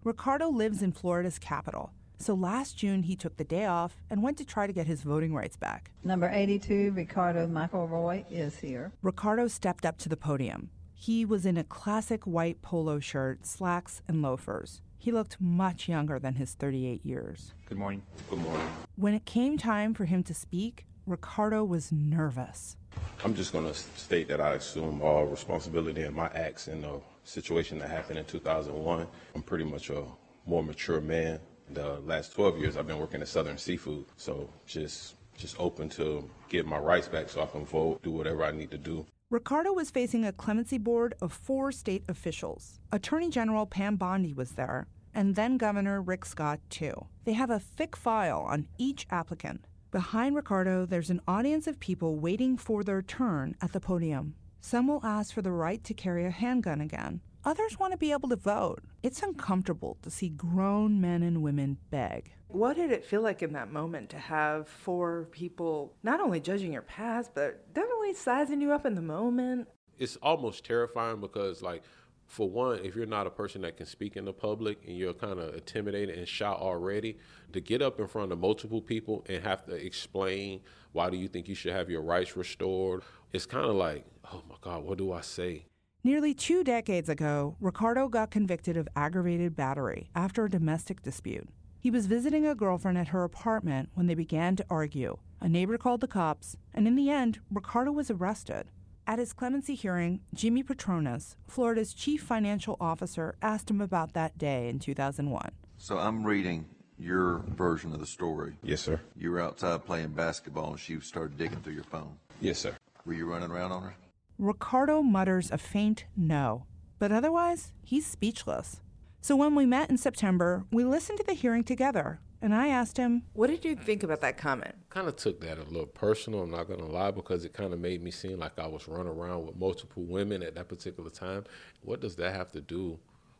Ricardo 0.04 0.50
lives 0.50 0.82
in 0.82 0.94
Florida's 0.94 1.38
capital, 1.38 1.94
so 2.17 2.34
last 2.34 2.77
June 2.77 3.03
he 3.03 3.15
took 3.15 3.38
the 3.38 3.43
day 3.43 3.65
off 3.65 3.98
and 4.10 4.24
went 4.24 4.38
to 4.38 4.46
try 4.46 4.67
to 4.67 4.74
get 4.74 4.88
his 4.88 5.01
voting 5.01 5.34
rights 5.34 5.58
back. 5.58 5.91
Number 6.03 6.29
82, 6.29 6.91
Ricardo 6.96 7.48
McElroy, 7.48 8.25
is 8.29 8.58
here. 8.58 8.91
Ricardo 9.01 9.48
stepped 9.48 9.86
up 9.86 9.98
to 10.00 10.10
the 10.10 10.17
podium. 10.17 10.70
He 10.93 11.25
was 11.25 11.46
in 11.46 11.58
a 11.58 11.63
classic 11.63 12.24
white 12.24 12.62
polo 12.62 13.00
shirt, 13.00 13.46
slacks, 13.46 14.01
and 14.08 14.22
loafers. 14.22 14.82
He 14.98 15.12
looked 15.12 15.41
much 15.41 15.89
younger 15.89 16.17
than 16.17 16.36
his 16.36 16.53
38 16.53 17.05
years. 17.05 17.53
Good 17.65 17.77
morning. 17.77 18.03
Good 18.29 18.39
morning. 18.39 18.67
When 18.96 19.13
it 19.13 19.25
came 19.25 19.58
time 19.58 19.93
for 19.93 20.05
him 20.05 20.24
to 20.24 20.34
speak, 20.34 20.86
Ricardo 21.05 21.65
was 21.65 21.91
nervous. 21.91 22.77
I'm 23.25 23.36
just 23.36 23.51
going 23.51 23.65
to 23.65 23.74
state 23.74 24.29
that 24.29 24.39
I 24.39 24.53
assume 24.53 25.01
all 25.01 25.25
responsibility 25.25 26.03
in 26.03 26.13
my 26.13 26.27
acts 26.27 26.70
in 26.70 26.84
the 26.84 27.01
situation 27.25 27.79
that 27.79 27.89
happened 27.89 28.20
in 28.20 28.25
2001. 28.25 29.05
I'm 29.36 29.41
pretty 29.41 29.65
much 29.65 29.89
a 29.89 30.05
more 30.46 30.63
mature 30.63 31.01
man. 31.01 31.39
The 31.74 32.00
last 32.06 32.34
12 32.36 32.60
years 32.60 32.77
I've 32.77 32.86
been 32.86 33.00
working 33.00 33.22
at 33.22 33.27
Southern 33.27 33.58
Seafood, 33.58 34.06
so 34.15 34.48
just 34.68 35.15
just 35.36 35.60
open 35.60 35.89
to 35.89 36.30
get 36.50 36.68
my 36.68 36.77
rights 36.77 37.08
back 37.08 37.30
so 37.30 37.42
I 37.42 37.48
can 37.48 37.65
vote, 37.65 38.03
do 38.03 38.12
whatever 38.12 38.44
I 38.44 38.51
need 38.51 38.70
to 38.72 38.77
do. 38.77 39.08
Ricardo 39.32 39.74
was 39.74 39.89
facing 39.89 40.24
a 40.24 40.32
clemency 40.32 40.77
board 40.77 41.15
of 41.20 41.34
four 41.34 41.72
state 41.72 42.03
officials. 42.08 42.80
Attorney 42.92 43.32
General 43.32 43.65
Pam 43.65 43.96
Bondi 43.96 44.32
was 44.32 44.51
there, 44.51 44.86
and 45.15 45.36
then 45.36 45.58
Governor 45.58 46.00
Rick 46.03 46.25
Scott, 46.25 46.60
too. 46.70 46.94
They 47.24 47.34
have 47.34 47.50
a 47.50 47.60
thick 47.60 47.96
file 47.96 48.42
on 48.42 48.68
each 48.77 49.08
applicant. 49.10 49.65
Behind 49.89 50.36
Ricardo, 50.36 50.86
there's 50.86 51.10
an 51.10 51.22
audience 51.27 51.65
of 51.65 51.80
people 51.80 52.18
waiting 52.18 52.58
for 52.58 52.84
their 52.84 53.01
turn 53.01 53.56
at 53.62 53.74
the 53.74 53.80
podium. 53.80 54.36
Some 54.62 54.88
will 54.88 55.01
ask 55.03 55.34
for 55.34 55.42
the 55.42 55.51
right 55.51 55.84
to 55.84 55.96
carry 55.96 56.25
a 56.25 56.32
handgun 56.32 56.82
again. 56.82 57.22
Others 57.45 57.77
want 57.77 57.91
to 57.91 57.97
be 57.97 58.13
able 58.13 58.29
to 58.29 58.38
vote. 58.38 58.81
It's 59.01 59.21
uncomfortable 59.21 59.97
to 60.01 60.09
see 60.09 60.29
grown 60.29 61.01
men 61.01 61.21
and 61.23 61.43
women 61.43 61.77
beg. 61.91 62.31
What 62.47 62.77
did 62.77 62.89
it 62.89 63.03
feel 63.03 63.21
like 63.21 63.43
in 63.43 63.51
that 63.51 63.69
moment 63.69 64.09
to 64.12 64.17
have 64.17 64.69
four 64.69 65.27
people 65.31 65.93
not 66.03 66.21
only 66.21 66.39
judging 66.39 66.71
your 66.71 66.83
past, 66.83 67.31
but 67.35 67.73
definitely 67.73 68.13
sizing 68.13 68.62
you 68.62 68.71
up 68.71 68.85
in 68.85 68.95
the 68.95 69.01
moment? 69.01 69.67
It's 70.00 70.15
almost 70.17 70.63
terrifying 70.63 71.19
because, 71.19 71.62
like, 71.62 71.83
for 72.27 72.50
one, 72.50 72.79
if 72.79 72.95
you're 72.95 73.05
not 73.05 73.27
a 73.27 73.29
person 73.29 73.62
that 73.63 73.75
can 73.75 73.88
speak 73.88 74.15
in 74.15 74.23
the 74.23 74.31
public 74.31 74.79
and 74.88 74.95
you're 74.95 75.13
kind 75.13 75.38
of 75.38 75.53
intimidated 75.53 76.17
and 76.17 76.27
shy 76.27 76.47
already, 76.47 77.17
to 77.51 77.59
get 77.59 77.81
up 77.81 78.00
in 78.00 78.07
front 78.07 78.31
of 78.31 78.39
multiple 78.39 78.81
people 78.81 79.25
and 79.27 79.43
have 79.43 79.65
to 79.65 79.73
explain 79.73 80.62
why 80.93 81.09
do 81.09 81.17
you 81.17 81.27
think 81.27 81.50
you 81.50 81.55
should 81.55 81.73
have 81.73 81.89
your 81.89 82.01
rights 82.01 82.38
restored, 82.38 83.01
it's 83.33 83.45
kind 83.45 83.65
of 83.65 83.75
like, 83.75 84.05
oh 84.31 84.41
my 84.50 84.55
God, 84.62 84.85
what 84.85 84.97
do 84.97 85.12
I 85.12 85.21
say? 85.21 85.65
Nearly 86.05 86.33
two 86.33 86.65
decades 86.65 87.07
ago, 87.07 87.55
Ricardo 87.62 88.10
got 88.10 88.29
convicted 88.29 88.75
of 88.75 88.89
aggravated 88.93 89.55
battery 89.55 90.10
after 90.13 90.43
a 90.43 90.50
domestic 90.50 91.01
dispute. 91.01 91.48
He 91.79 91.89
was 91.89 92.07
visiting 92.07 92.45
a 92.45 92.55
girlfriend 92.55 92.98
at 92.98 93.07
her 93.07 93.24
apartment 93.24 93.88
when 93.93 94.07
they 94.07 94.13
began 94.13 94.57
to 94.57 94.65
argue. 94.69 95.15
A 95.39 95.48
neighbor 95.48 95.77
called 95.77 96.01
the 96.01 96.10
cops, 96.10 96.57
and 96.74 96.89
in 96.89 96.98
the 96.98 97.10
end, 97.10 97.39
Ricardo 97.50 97.93
was 97.93 98.12
arrested. 98.12 98.65
At 99.07 99.17
his 99.17 99.31
clemency 99.31 99.75
hearing, 99.75 100.19
Jimmy 100.33 100.62
Patronis, 100.62 101.38
Florida's 101.48 101.93
chief 101.93 102.22
financial 102.22 102.75
officer, 102.81 103.38
asked 103.41 103.72
him 103.72 103.79
about 103.79 104.12
that 104.12 104.38
day 104.38 104.67
in 104.67 104.79
2001. 104.79 105.51
So 105.77 106.00
I'm 106.00 106.25
reading 106.25 106.65
your 107.00 107.45
version 107.48 107.93
of 107.93 108.01
the 108.01 108.05
story. 108.05 108.57
Yes, 108.62 108.81
sir. 108.81 109.00
You 109.15 109.31
were 109.31 109.39
outside 109.39 109.86
playing 109.86 110.10
basketball 110.10 110.72
and 110.72 110.79
she 110.81 111.00
started 111.00 111.38
digging 111.38 111.62
through 111.62 111.75
your 111.75 111.86
phone. 111.86 112.17
Yes, 112.41 112.60
sir. 112.60 112.75
Were 113.05 113.13
you 113.13 113.25
running 113.25 113.51
around 113.51 113.72
on 113.72 113.83
her? 113.83 113.95
Ricardo 114.38 115.02
mutters 115.02 115.52
a 115.52 115.58
faint 115.58 116.06
no, 116.18 116.66
but 116.98 117.12
otherwise, 117.12 117.72
he's 117.84 118.06
speechless. 118.06 118.82
So 119.22 119.36
when 119.36 119.56
we 119.56 119.66
met 119.66 119.90
in 119.90 119.98
September, 119.98 120.66
we 120.72 120.84
listened 120.84 121.20
to 121.20 121.24
the 121.24 121.34
hearing 121.34 121.63
together, 121.63 122.20
and 122.42 122.54
I 122.54 122.68
asked 122.68 122.98
him, 122.98 123.24
What 123.34 123.50
did 123.50 123.63
you 123.63 123.75
think 123.75 124.04
about 124.04 124.22
that 124.22 124.38
comment? 124.38 124.75
Kind 124.90 125.08
of 125.08 125.16
took 125.16 125.40
that 125.42 125.60
a 125.60 125.63
little 125.63 125.86
personal, 125.86 126.42
I'm 126.42 126.52
not 126.52 126.68
going 126.68 126.80
to 126.80 126.88
lie, 126.88 127.12
because 127.12 127.46
it 127.46 127.54
kind 127.54 127.74
of 127.74 127.80
made 127.80 128.02
me 128.02 128.12
seem 128.12 128.40
like 128.40 128.58
I 128.58 128.68
was 128.68 128.88
running 128.88 129.08
around 129.08 129.46
with 129.46 129.56
multiple 129.56 130.04
women 130.04 130.42
at 130.42 130.56
that 130.56 130.68
particular 130.68 131.10
time. 131.10 131.46
What 131.82 132.02
does 132.02 132.16
that 132.16 132.34
have 132.34 132.52
to 132.54 132.62
do 132.62 133.00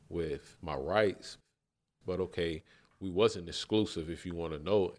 with 0.10 0.58
my 0.62 0.76
rights? 0.76 1.38
But 2.06 2.20
okay, 2.20 2.64
we 3.00 3.10
wasn't 3.10 3.50
exclusive 3.50 4.10
if 4.10 4.26
you 4.26 4.36
want 4.36 4.54
to 4.54 4.60
know 4.60 4.94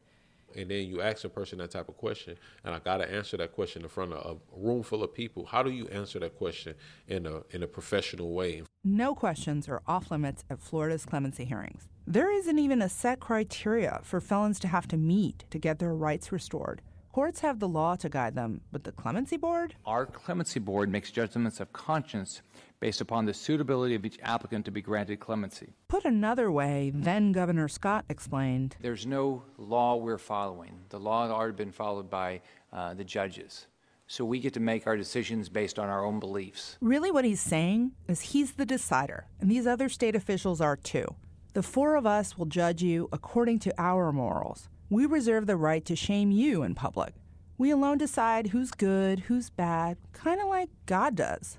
and 0.56 0.70
then 0.70 0.86
you 0.86 1.00
ask 1.00 1.24
a 1.24 1.28
person 1.28 1.58
that 1.58 1.70
type 1.70 1.88
of 1.88 1.96
question, 1.96 2.36
and 2.64 2.74
I 2.74 2.78
got 2.78 2.98
to 2.98 3.10
answer 3.10 3.36
that 3.36 3.52
question 3.52 3.82
in 3.82 3.88
front 3.88 4.12
of 4.12 4.36
a 4.36 4.58
room 4.58 4.82
full 4.82 5.02
of 5.02 5.14
people. 5.14 5.46
How 5.46 5.62
do 5.62 5.70
you 5.70 5.86
answer 5.88 6.18
that 6.20 6.36
question 6.36 6.74
in 7.08 7.26
a 7.26 7.42
in 7.50 7.62
a 7.62 7.66
professional 7.66 8.32
way? 8.32 8.62
No 8.82 9.14
questions 9.14 9.68
are 9.68 9.82
off 9.86 10.10
limits 10.10 10.44
at 10.50 10.60
Florida's 10.60 11.04
clemency 11.06 11.44
hearings. 11.44 11.88
There 12.06 12.30
isn't 12.32 12.58
even 12.58 12.82
a 12.82 12.88
set 12.88 13.20
criteria 13.20 14.00
for 14.02 14.20
felons 14.20 14.58
to 14.60 14.68
have 14.68 14.86
to 14.88 14.96
meet 14.96 15.44
to 15.50 15.58
get 15.58 15.78
their 15.78 15.94
rights 15.94 16.30
restored. 16.30 16.82
Courts 17.14 17.40
have 17.40 17.60
the 17.60 17.68
law 17.68 17.94
to 17.94 18.08
guide 18.08 18.34
them, 18.34 18.60
but 18.72 18.82
the 18.82 18.90
clemency 18.90 19.36
board? 19.36 19.76
Our 19.86 20.04
clemency 20.04 20.58
board 20.58 20.90
makes 20.90 21.12
judgments 21.12 21.60
of 21.60 21.72
conscience 21.72 22.42
based 22.84 23.00
upon 23.00 23.24
the 23.24 23.32
suitability 23.32 23.94
of 23.94 24.04
each 24.04 24.18
applicant 24.22 24.62
to 24.66 24.70
be 24.70 24.82
granted 24.82 25.18
clemency. 25.18 25.72
Put 25.88 26.04
another 26.04 26.52
way, 26.52 26.92
then 26.94 27.32
Governor 27.32 27.66
Scott 27.66 28.04
explained 28.10 28.76
There's 28.78 29.06
no 29.06 29.42
law 29.56 29.96
we're 29.96 30.18
following. 30.18 30.80
The 30.90 31.00
law 31.00 31.22
has 31.22 31.30
already 31.30 31.56
been 31.56 31.72
followed 31.72 32.10
by 32.10 32.42
uh, 32.74 32.92
the 32.92 33.02
judges. 33.02 33.68
So 34.06 34.22
we 34.26 34.38
get 34.38 34.52
to 34.52 34.60
make 34.60 34.86
our 34.86 34.98
decisions 34.98 35.48
based 35.48 35.78
on 35.78 35.88
our 35.88 36.04
own 36.04 36.20
beliefs. 36.20 36.76
Really, 36.82 37.10
what 37.10 37.24
he's 37.24 37.40
saying 37.40 37.92
is 38.06 38.20
he's 38.20 38.52
the 38.52 38.66
decider, 38.66 39.28
and 39.40 39.50
these 39.50 39.66
other 39.66 39.88
state 39.88 40.14
officials 40.14 40.60
are 40.60 40.76
too. 40.76 41.06
The 41.54 41.62
four 41.62 41.96
of 41.96 42.04
us 42.04 42.36
will 42.36 42.44
judge 42.44 42.82
you 42.82 43.08
according 43.14 43.60
to 43.60 43.72
our 43.78 44.12
morals. 44.12 44.68
We 44.90 45.06
reserve 45.06 45.46
the 45.46 45.56
right 45.56 45.86
to 45.86 45.96
shame 45.96 46.30
you 46.30 46.62
in 46.62 46.74
public. 46.74 47.14
We 47.56 47.70
alone 47.70 47.96
decide 47.96 48.48
who's 48.48 48.72
good, 48.72 49.20
who's 49.20 49.48
bad, 49.48 49.96
kind 50.12 50.38
of 50.38 50.48
like 50.48 50.68
God 50.84 51.14
does. 51.14 51.56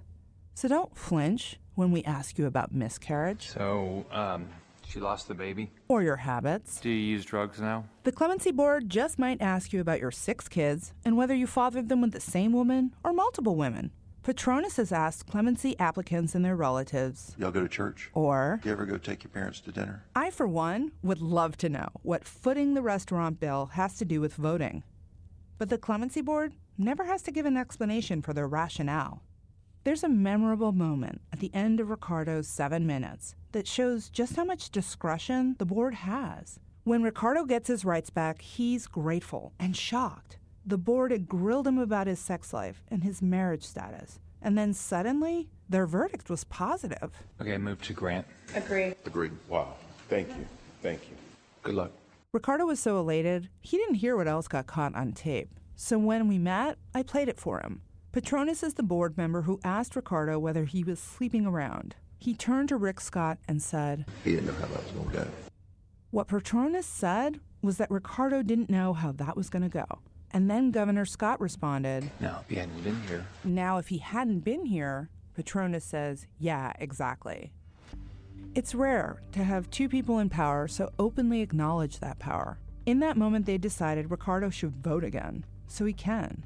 So 0.55 0.69
don't 0.69 0.97
flinch 0.97 1.59
when 1.75 1.91
we 1.91 2.01
ask 2.05 2.37
you 2.37 2.45
about 2.45 2.73
miscarriage. 2.73 3.49
So, 3.49 4.05
um, 4.09 4.47
she 4.87 5.01
lost 5.01 5.27
the 5.27 5.33
baby? 5.33 5.69
Or 5.89 6.01
your 6.01 6.15
habits. 6.15 6.79
Do 6.79 6.89
you 6.89 6.95
use 6.95 7.25
drugs 7.25 7.59
now? 7.59 7.83
The 8.05 8.13
Clemency 8.13 8.51
Board 8.51 8.89
just 8.89 9.19
might 9.19 9.41
ask 9.41 9.73
you 9.73 9.81
about 9.81 9.99
your 9.99 10.11
six 10.11 10.47
kids 10.47 10.93
and 11.03 11.17
whether 11.17 11.35
you 11.35 11.45
fathered 11.45 11.89
them 11.89 11.99
with 11.99 12.13
the 12.13 12.21
same 12.21 12.53
woman 12.53 12.95
or 13.03 13.11
multiple 13.11 13.57
women. 13.57 13.91
Patronis 14.23 14.77
has 14.77 14.93
asked 14.93 15.27
clemency 15.29 15.77
applicants 15.77 16.33
and 16.33 16.45
their 16.45 16.55
relatives. 16.55 17.35
Y'all 17.37 17.51
go 17.51 17.61
to 17.61 17.67
church? 17.67 18.09
Or. 18.13 18.59
Do 18.63 18.69
you 18.69 18.73
ever 18.73 18.85
go 18.85 18.97
take 18.97 19.25
your 19.25 19.31
parents 19.31 19.59
to 19.61 19.73
dinner? 19.73 20.05
I, 20.15 20.29
for 20.31 20.47
one, 20.47 20.93
would 21.03 21.21
love 21.21 21.57
to 21.57 21.69
know 21.69 21.89
what 22.01 22.23
footing 22.23 22.75
the 22.75 22.81
restaurant 22.81 23.41
bill 23.41 23.71
has 23.73 23.97
to 23.97 24.05
do 24.05 24.21
with 24.21 24.35
voting. 24.35 24.83
But 25.57 25.69
the 25.69 25.77
Clemency 25.77 26.21
Board 26.21 26.53
never 26.77 27.03
has 27.03 27.21
to 27.23 27.31
give 27.31 27.45
an 27.45 27.57
explanation 27.57 28.21
for 28.21 28.33
their 28.33 28.47
rationale. 28.47 29.21
There's 29.85 30.03
a 30.03 30.09
memorable 30.09 30.71
moment 30.71 31.21
at 31.31 31.39
the 31.39 31.53
end 31.53 31.79
of 31.79 31.91
Ricardo's 31.91 32.47
seven 32.47 32.87
minutes 32.87 33.35
that 33.51 33.67
shows 33.67 34.09
just 34.09 34.35
how 34.35 34.43
much 34.43 34.71
discretion 34.71 35.55
the 35.59 35.65
board 35.65 35.93
has. 35.93 36.59
When 36.85 37.03
Ricardo 37.03 37.45
gets 37.45 37.67
his 37.67 37.85
rights 37.85 38.09
back, 38.09 38.41
he's 38.41 38.87
grateful 38.87 39.53
and 39.59 39.77
shocked. 39.77 40.39
The 40.65 40.79
board 40.79 41.11
had 41.11 41.29
grilled 41.29 41.67
him 41.67 41.77
about 41.77 42.07
his 42.07 42.17
sex 42.17 42.51
life 42.51 42.81
and 42.89 43.03
his 43.03 43.21
marriage 43.21 43.63
status. 43.63 44.17
And 44.41 44.57
then 44.57 44.73
suddenly, 44.73 45.49
their 45.69 45.85
verdict 45.85 46.31
was 46.31 46.45
positive. 46.45 47.11
Okay, 47.39 47.55
move 47.59 47.79
to 47.83 47.93
grant. 47.93 48.25
Agree. 48.55 48.95
Agree. 49.05 49.29
Wow. 49.47 49.75
Thank 50.09 50.29
you. 50.29 50.47
Thank 50.81 51.01
you. 51.11 51.15
Good 51.61 51.75
luck. 51.75 51.91
Ricardo 52.33 52.65
was 52.65 52.79
so 52.79 52.97
elated, 52.97 53.49
he 53.61 53.77
didn't 53.77 53.95
hear 53.95 54.17
what 54.17 54.27
else 54.27 54.47
got 54.47 54.65
caught 54.65 54.95
on 54.95 55.11
tape. 55.11 55.59
So 55.75 55.99
when 55.99 56.27
we 56.27 56.39
met, 56.39 56.79
I 56.95 57.03
played 57.03 57.29
it 57.29 57.39
for 57.39 57.59
him. 57.59 57.81
Patronis 58.15 58.63
is 58.63 58.75
the 58.75 58.81
board 58.81 59.17
member 59.17 59.41
who 59.41 59.59
asked 59.65 59.93
Ricardo 59.93 60.39
whether 60.39 60.63
he 60.63 60.85
was 60.85 60.99
sleeping 60.99 61.45
around. 61.45 61.97
He 62.17 62.33
turned 62.33 62.69
to 62.69 62.77
Rick 62.77 63.01
Scott 63.01 63.39
and 63.45 63.61
said, 63.61 64.05
He 64.23 64.31
didn't 64.31 64.45
know 64.45 64.53
how 64.53 64.67
that 64.67 64.83
was 64.83 64.91
going 64.93 65.09
to 65.09 65.15
go. 65.17 65.27
What 66.11 66.29
Patronis 66.29 66.85
said 66.85 67.41
was 67.61 67.75
that 67.75 67.91
Ricardo 67.91 68.41
didn't 68.41 68.69
know 68.69 68.93
how 68.93 69.11
that 69.11 69.35
was 69.35 69.49
going 69.49 69.63
to 69.63 69.69
go. 69.69 69.99
And 70.31 70.49
then 70.49 70.71
Governor 70.71 71.03
Scott 71.03 71.41
responded, 71.41 72.09
No, 72.21 72.37
if 72.39 72.49
he 72.49 72.55
hadn't 72.55 72.85
been 72.85 73.01
here. 73.01 73.25
Now, 73.43 73.79
if 73.79 73.89
he 73.89 73.97
hadn't 73.97 74.45
been 74.45 74.65
here, 74.65 75.09
Patronis 75.37 75.81
says, 75.81 76.25
Yeah, 76.39 76.71
exactly. 76.79 77.51
It's 78.55 78.73
rare 78.73 79.19
to 79.33 79.43
have 79.43 79.69
two 79.69 79.89
people 79.89 80.19
in 80.19 80.29
power 80.29 80.69
so 80.69 80.89
openly 80.97 81.41
acknowledge 81.41 81.99
that 81.99 82.19
power. 82.19 82.59
In 82.85 82.99
that 82.99 83.17
moment, 83.17 83.45
they 83.45 83.57
decided 83.57 84.09
Ricardo 84.09 84.49
should 84.49 84.71
vote 84.77 85.03
again, 85.03 85.43
so 85.67 85.83
he 85.83 85.91
can. 85.91 86.45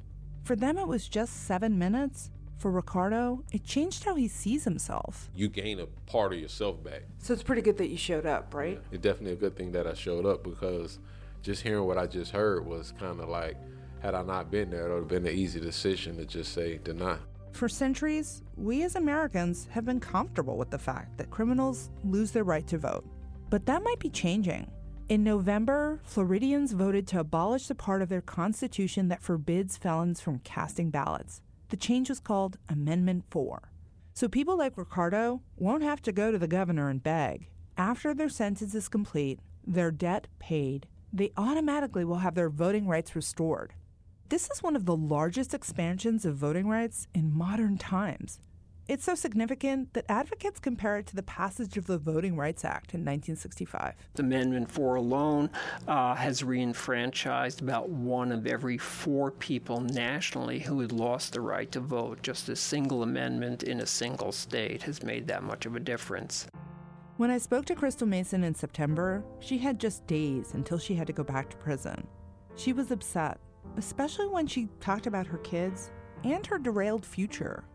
For 0.49 0.55
them, 0.55 0.79
it 0.79 0.88
was 0.88 1.07
just 1.07 1.45
seven 1.45 1.77
minutes. 1.77 2.31
For 2.57 2.71
Ricardo, 2.71 3.43
it 3.51 3.63
changed 3.63 4.03
how 4.03 4.15
he 4.15 4.27
sees 4.27 4.63
himself. 4.63 5.29
You 5.35 5.47
gain 5.47 5.79
a 5.79 5.85
part 6.09 6.33
of 6.33 6.39
yourself 6.39 6.83
back. 6.83 7.03
So 7.19 7.33
it's 7.35 7.43
pretty 7.43 7.62
good 7.62 7.77
that 7.77 7.89
you 7.89 7.97
showed 7.97 8.25
up, 8.25 8.51
right? 8.55 8.81
It's 8.91 9.03
definitely 9.03 9.33
a 9.33 9.35
good 9.35 9.55
thing 9.55 9.71
that 9.73 9.85
I 9.85 9.93
showed 9.93 10.25
up 10.25 10.43
because 10.43 10.97
just 11.43 11.62
hearing 11.62 11.85
what 11.85 11.99
I 11.99 12.07
just 12.07 12.31
heard 12.31 12.65
was 12.65 12.95
kind 12.99 13.19
of 13.19 13.29
like, 13.29 13.57
had 13.99 14.15
I 14.15 14.23
not 14.23 14.49
been 14.49 14.71
there, 14.71 14.88
it 14.88 14.91
would 14.91 14.99
have 15.01 15.07
been 15.07 15.27
an 15.27 15.38
easy 15.38 15.59
decision 15.59 16.17
to 16.17 16.25
just 16.25 16.51
say 16.51 16.79
deny. 16.83 17.17
For 17.51 17.69
centuries, 17.69 18.41
we 18.57 18.81
as 18.81 18.95
Americans 18.95 19.67
have 19.69 19.85
been 19.85 19.99
comfortable 19.99 20.57
with 20.57 20.71
the 20.71 20.79
fact 20.79 21.19
that 21.19 21.29
criminals 21.29 21.91
lose 22.03 22.31
their 22.31 22.43
right 22.43 22.65
to 22.69 22.79
vote. 22.79 23.05
But 23.51 23.67
that 23.67 23.83
might 23.83 23.99
be 23.99 24.09
changing. 24.09 24.65
In 25.10 25.24
November, 25.24 26.00
Floridians 26.04 26.74
voted 26.74 27.08
to 27.08 27.19
abolish 27.22 27.65
the 27.65 27.74
part 27.74 28.04
of 28.04 28.10
their 28.10 28.22
constitution 28.22 29.08
that 29.08 29.24
forbids 29.24 29.76
felons 29.76 30.22
from 30.22 30.38
casting 30.43 30.91
ballots. 30.91 31.41
The 31.69 31.78
change 31.78 32.10
was 32.10 32.19
called 32.19 32.60
Amendment 32.69 33.24
4. 33.32 33.72
So 34.13 34.28
people 34.28 34.56
like 34.56 34.78
Ricardo 34.78 35.41
won't 35.58 35.82
have 35.82 36.00
to 36.04 36.12
go 36.12 36.32
to 36.32 36.38
the 36.38 36.48
governor 36.48 36.89
and 36.89 37.02
beg. 37.02 37.48
After 37.76 38.13
their 38.13 38.30
sentence 38.30 38.76
is 38.76 38.88
complete, 38.88 39.39
their 39.65 39.89
debt 39.89 40.28
paid, 40.38 40.86
they 41.12 41.32
automatically 41.36 42.06
will 42.06 42.19
have 42.19 42.36
their 42.36 42.52
voting 42.52 42.86
rights 42.86 43.15
restored. 43.15 43.74
This 44.30 44.48
is 44.52 44.62
one 44.62 44.76
of 44.76 44.86
the 44.86 44.95
largest 44.95 45.56
expansions 45.56 46.24
of 46.24 46.36
voting 46.36 46.67
rights 46.67 47.08
in 47.15 47.36
modern 47.36 47.80
times. 47.80 48.39
It's 48.89 49.04
so 49.04 49.13
significant 49.13 49.93
that 49.93 50.06
advocates 50.10 50.60
compare 50.60 50.97
it 50.97 51.06
to 51.06 51.15
the 51.15 51.21
passage 51.21 51.78
of 51.78 51.86
the 51.86 51.99
Voting 51.99 52.36
Rights 52.36 52.65
Act 52.65 52.95
in 52.95 53.02
1965. 53.02 53.93
Amendment 54.17 54.71
4 54.71 54.95
alone 54.95 55.52
uh, 55.88 56.15
has 56.15 56.41
reenfranchised 56.41 57.62
about 57.62 57.89
one 57.89 58.32
of 58.32 58.47
every 58.47 58.80
four 58.80 59.30
people 59.30 59.80
nationally 59.80 60.58
who 60.58 60.80
had 60.80 60.91
lost 60.91 61.34
the 61.34 61.41
right 61.41 61.71
to 61.71 61.80
vote. 61.80 62.23
Just 62.23 62.49
a 62.49 62.56
single 62.56 63.04
amendment 63.04 63.62
in 63.62 63.82
a 63.82 63.86
single 63.86 64.32
state 64.32 64.82
has 64.82 65.04
made 65.04 65.28
that 65.28 65.43
much 65.43 65.67
of 65.67 65.75
a 65.75 65.80
difference. 65.80 66.47
When 67.17 67.30
I 67.30 67.38
spoke 67.38 67.65
to 67.65 67.75
Crystal 67.75 68.08
Mason 68.08 68.43
in 68.43 68.56
September, 68.56 69.23
she 69.39 69.60
had 69.60 69.80
just 69.80 70.08
days 70.08 70.56
until 70.56 70.80
she 70.80 70.95
had 70.95 71.06
to 71.06 71.13
go 71.13 71.23
back 71.23 71.52
to 71.52 71.58
prison. 71.58 72.08
She 72.56 72.73
was 72.73 72.89
upset, 72.89 73.39
especially 73.78 74.30
when 74.30 74.47
she 74.47 74.67
talked 74.80 75.06
about 75.06 75.28
her 75.28 75.38
kids 75.38 75.91
and 76.23 76.43
her 76.47 76.58
derailed 76.58 77.06
future. 77.06 77.65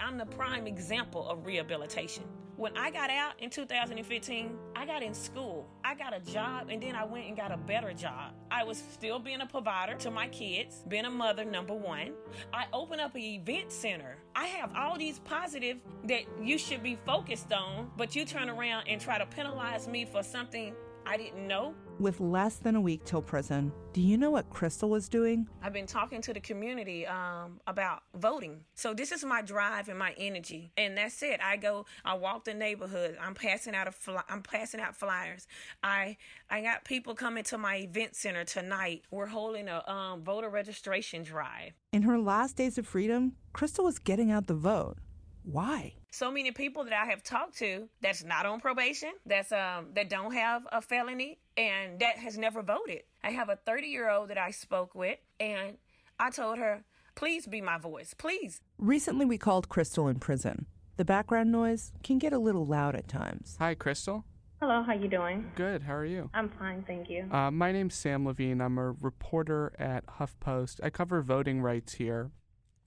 I'm 0.00 0.18
the 0.18 0.26
prime 0.26 0.66
example 0.66 1.28
of 1.28 1.46
rehabilitation. 1.46 2.24
When 2.56 2.76
I 2.76 2.90
got 2.90 3.10
out 3.10 3.32
in 3.40 3.50
2015, 3.50 4.56
I 4.76 4.86
got 4.86 5.02
in 5.02 5.12
school. 5.12 5.66
I 5.84 5.94
got 5.94 6.14
a 6.14 6.20
job 6.20 6.68
and 6.70 6.80
then 6.80 6.94
I 6.94 7.04
went 7.04 7.26
and 7.26 7.36
got 7.36 7.50
a 7.50 7.56
better 7.56 7.92
job. 7.92 8.32
I 8.48 8.62
was 8.62 8.78
still 8.92 9.18
being 9.18 9.40
a 9.40 9.46
provider 9.46 9.94
to 9.96 10.10
my 10.10 10.28
kids, 10.28 10.84
being 10.86 11.04
a 11.04 11.10
mother, 11.10 11.44
number 11.44 11.74
one. 11.74 12.12
I 12.52 12.66
opened 12.72 13.00
up 13.00 13.16
an 13.16 13.22
event 13.22 13.72
center. 13.72 14.18
I 14.36 14.46
have 14.46 14.72
all 14.76 14.96
these 14.96 15.18
positive 15.20 15.78
that 16.04 16.22
you 16.40 16.56
should 16.58 16.82
be 16.82 16.96
focused 17.04 17.52
on, 17.52 17.90
but 17.96 18.14
you 18.14 18.24
turn 18.24 18.48
around 18.48 18.86
and 18.86 19.00
try 19.00 19.18
to 19.18 19.26
penalize 19.26 19.88
me 19.88 20.04
for 20.04 20.22
something 20.22 20.74
I 21.06 21.16
didn't 21.16 21.46
know. 21.46 21.74
With 21.98 22.18
less 22.18 22.56
than 22.56 22.76
a 22.76 22.80
week 22.80 23.04
till 23.04 23.22
prison, 23.22 23.72
do 23.92 24.00
you 24.00 24.16
know 24.16 24.30
what 24.30 24.50
Crystal 24.50 24.88
was 24.88 25.08
doing? 25.08 25.46
I've 25.62 25.72
been 25.72 25.86
talking 25.86 26.20
to 26.22 26.32
the 26.32 26.40
community 26.40 27.06
um, 27.06 27.60
about 27.66 28.02
voting. 28.14 28.60
So 28.74 28.94
this 28.94 29.12
is 29.12 29.24
my 29.24 29.42
drive 29.42 29.88
and 29.88 29.98
my 29.98 30.14
energy, 30.18 30.72
and 30.76 30.96
that's 30.96 31.22
it. 31.22 31.40
I 31.42 31.56
go, 31.56 31.86
I 32.04 32.14
walk 32.14 32.44
the 32.44 32.54
neighborhood. 32.54 33.16
I'm 33.20 33.34
passing 33.34 33.74
out 33.74 33.86
a 33.86 33.92
fly, 33.92 34.22
I'm 34.28 34.42
passing 34.42 34.80
out 34.80 34.96
flyers. 34.96 35.46
I 35.82 36.16
I 36.50 36.62
got 36.62 36.84
people 36.84 37.14
coming 37.14 37.44
to 37.44 37.58
my 37.58 37.76
event 37.76 38.16
center 38.16 38.44
tonight. 38.44 39.02
We're 39.10 39.26
holding 39.26 39.68
a 39.68 39.88
um, 39.88 40.22
voter 40.24 40.48
registration 40.48 41.22
drive. 41.22 41.72
In 41.92 42.02
her 42.02 42.18
last 42.18 42.56
days 42.56 42.78
of 42.78 42.86
freedom, 42.86 43.34
Crystal 43.52 43.84
was 43.84 43.98
getting 43.98 44.32
out 44.32 44.46
the 44.46 44.54
vote. 44.54 44.96
Why? 45.44 45.94
So 46.14 46.30
many 46.30 46.52
people 46.52 46.84
that 46.84 46.92
I 46.92 47.06
have 47.06 47.24
talked 47.24 47.58
to 47.58 47.88
that's 48.00 48.22
not 48.22 48.46
on 48.46 48.60
probation, 48.60 49.10
that's 49.26 49.50
um 49.50 49.88
that 49.96 50.08
don't 50.08 50.32
have 50.32 50.62
a 50.70 50.80
felony 50.80 51.40
and 51.56 51.98
that 51.98 52.18
has 52.18 52.38
never 52.38 52.62
voted. 52.62 53.02
I 53.24 53.30
have 53.32 53.48
a 53.48 53.58
30-year-old 53.66 54.30
that 54.30 54.38
I 54.38 54.52
spoke 54.52 54.94
with 54.94 55.18
and 55.40 55.76
I 56.20 56.30
told 56.30 56.58
her, 56.58 56.84
"Please 57.16 57.48
be 57.48 57.60
my 57.60 57.78
voice, 57.78 58.14
please." 58.14 58.60
Recently 58.78 59.26
we 59.26 59.38
called 59.38 59.68
Crystal 59.68 60.06
in 60.06 60.20
prison. 60.20 60.66
The 60.98 61.04
background 61.04 61.50
noise 61.50 61.92
can 62.04 62.20
get 62.20 62.32
a 62.32 62.38
little 62.38 62.64
loud 62.64 62.94
at 62.94 63.08
times. 63.08 63.56
Hi, 63.58 63.74
Crystal. 63.74 64.24
Hello, 64.60 64.84
how 64.84 64.92
you 64.92 65.08
doing? 65.08 65.50
Good. 65.56 65.82
How 65.82 65.94
are 65.94 66.06
you? 66.06 66.30
I'm 66.32 66.48
fine, 66.48 66.84
thank 66.86 67.10
you. 67.10 67.26
Uh, 67.32 67.50
my 67.50 67.72
name's 67.72 67.96
Sam 67.96 68.24
Levine. 68.24 68.60
I'm 68.60 68.78
a 68.78 68.92
reporter 68.92 69.72
at 69.80 70.06
HuffPost. 70.06 70.78
I 70.80 70.90
cover 70.90 71.22
voting 71.22 71.60
rights 71.60 71.94
here, 71.94 72.30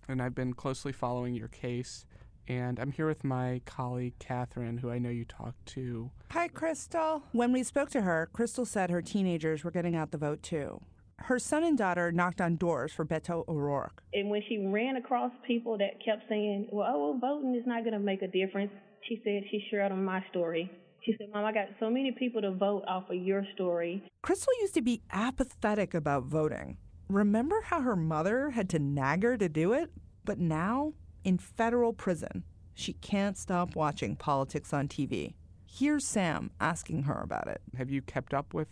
and 0.08 0.22
I've 0.22 0.34
been 0.34 0.54
closely 0.54 0.94
following 0.94 1.36
your 1.36 1.50
case. 1.50 2.06
And 2.48 2.80
I'm 2.80 2.92
here 2.92 3.08
with 3.08 3.24
my 3.24 3.62
colleague, 3.66 4.14
Catherine, 4.20 4.78
who 4.78 4.90
I 4.90 5.00
know 5.00 5.10
you 5.10 5.26
talked 5.26 5.66
to. 5.68 6.12
Hi, 6.32 6.48
Crystal. 6.48 7.24
When 7.34 7.52
we 7.52 7.64
spoke 7.64 7.90
to 7.92 8.02
her, 8.02 8.30
Crystal 8.32 8.66
said 8.66 8.90
her 8.90 9.02
teenagers 9.02 9.64
were 9.64 9.72
getting 9.72 9.96
out 9.96 10.12
the 10.12 10.18
vote 10.18 10.42
too. 10.42 10.82
Her 11.20 11.40
son 11.40 11.64
and 11.64 11.78
daughter 11.78 12.12
knocked 12.12 12.40
on 12.40 12.56
doors 12.56 12.94
for 12.94 13.04
Beto 13.04 13.48
O'Rourke. 13.48 14.04
And 14.14 14.30
when 14.30 14.42
she 14.48 14.60
ran 14.60 14.96
across 14.98 15.32
people 15.46 15.78
that 15.80 16.04
kept 16.06 16.24
saying, 16.30 16.70
well, 16.72 16.88
oh, 16.90 17.18
voting 17.20 17.56
is 17.56 17.66
not 17.66 17.84
going 17.84 17.94
to 17.94 18.00
make 18.00 18.22
a 18.22 18.28
difference, 18.28 18.72
she 19.10 19.20
said 19.24 19.44
she 19.50 19.66
shared 19.70 19.92
on 19.92 20.06
my 20.06 20.24
story. 20.30 20.72
She 21.04 21.16
said, 21.18 21.28
Mom, 21.34 21.44
I 21.44 21.54
got 21.54 21.68
so 21.80 21.90
many 21.90 22.12
people 22.12 22.42
to 22.42 22.52
vote 22.52 22.84
off 22.88 23.10
of 23.10 23.16
your 23.16 23.46
story. 23.56 24.04
Crystal 24.22 24.54
used 24.62 24.74
to 24.76 24.82
be 24.82 25.02
apathetic 25.12 25.94
about 25.94 26.26
voting. 26.26 26.78
Remember 27.10 27.62
how 27.62 27.82
her 27.82 27.96
mother 27.96 28.52
had 28.52 28.70
to 28.70 28.80
nag 28.80 29.24
her 29.24 29.38
to 29.38 29.50
do 29.50 29.74
it? 29.74 29.90
But 30.26 30.40
now, 30.40 30.94
in 31.28 31.38
federal 31.38 31.92
prison, 31.92 32.46
she 32.74 32.94
can't 32.94 33.38
stop 33.38 33.76
watching 33.76 34.16
politics 34.16 34.72
on 34.72 34.88
TV. 34.88 35.34
Here's 35.66 36.08
Sam 36.08 36.52
asking 36.62 37.04
her 37.04 37.20
about 37.22 37.50
it. 37.50 37.60
Have 37.78 37.92
you 37.92 38.02
kept 38.02 38.34
up 38.34 38.54
with 38.54 38.70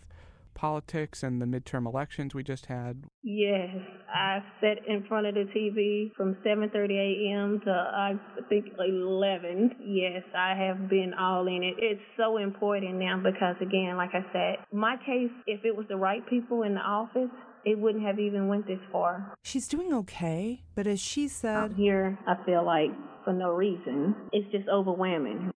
politics 0.54 1.22
and 1.22 1.42
the 1.42 1.44
midterm 1.44 1.86
elections 1.86 2.34
we 2.34 2.42
just 2.42 2.64
had? 2.64 3.04
Yes, 3.22 3.76
I 4.08 4.38
sat 4.62 4.78
in 4.88 5.04
front 5.06 5.26
of 5.26 5.34
the 5.34 5.44
TV 5.54 6.10
from 6.16 6.34
7:30 6.36 6.96
a.m. 6.96 7.60
to 7.66 7.70
I 7.70 8.14
think 8.48 8.68
11. 8.78 9.76
Yes, 9.84 10.22
I 10.34 10.54
have 10.56 10.88
been 10.88 11.12
all 11.12 11.46
in 11.46 11.62
it. 11.62 11.74
It's 11.76 12.00
so 12.16 12.38
important 12.38 12.94
now 12.94 13.20
because 13.22 13.56
again, 13.60 13.98
like 13.98 14.14
I 14.14 14.24
said, 14.32 14.64
my 14.72 14.96
case 15.04 15.30
if 15.46 15.62
it 15.66 15.76
was 15.76 15.86
the 15.88 15.98
right 15.98 16.26
people 16.26 16.62
in 16.62 16.72
the 16.72 16.80
office, 16.80 17.28
it 17.66 17.76
wouldn't 17.76 18.04
have 18.04 18.18
even 18.20 18.46
went 18.46 18.66
this 18.66 18.78
far. 18.92 19.34
She's 19.42 19.66
doing 19.66 19.92
okay, 19.92 20.62
but 20.76 20.86
as 20.86 21.00
she 21.00 21.26
said, 21.26 21.56
I'm 21.56 21.74
here 21.74 22.16
I 22.26 22.36
feel 22.46 22.64
like 22.64 22.90
for 23.24 23.32
no 23.32 23.50
reason. 23.50 24.14
It's 24.32 24.50
just 24.52 24.68
overwhelming. 24.68 25.50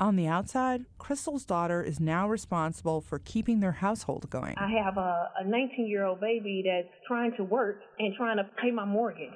On 0.00 0.16
the 0.16 0.26
outside, 0.26 0.86
Crystal's 0.96 1.44
daughter 1.44 1.82
is 1.82 2.00
now 2.00 2.26
responsible 2.26 3.02
for 3.02 3.18
keeping 3.18 3.60
their 3.60 3.72
household 3.72 4.30
going. 4.30 4.56
I 4.56 4.70
have 4.82 4.96
a 4.96 5.28
19 5.46 5.86
year 5.86 6.06
old 6.06 6.20
baby 6.20 6.64
that's 6.66 6.94
trying 7.06 7.36
to 7.36 7.44
work 7.44 7.80
and 7.98 8.14
trying 8.16 8.38
to 8.38 8.44
pay 8.60 8.70
my 8.70 8.86
mortgage. 8.86 9.34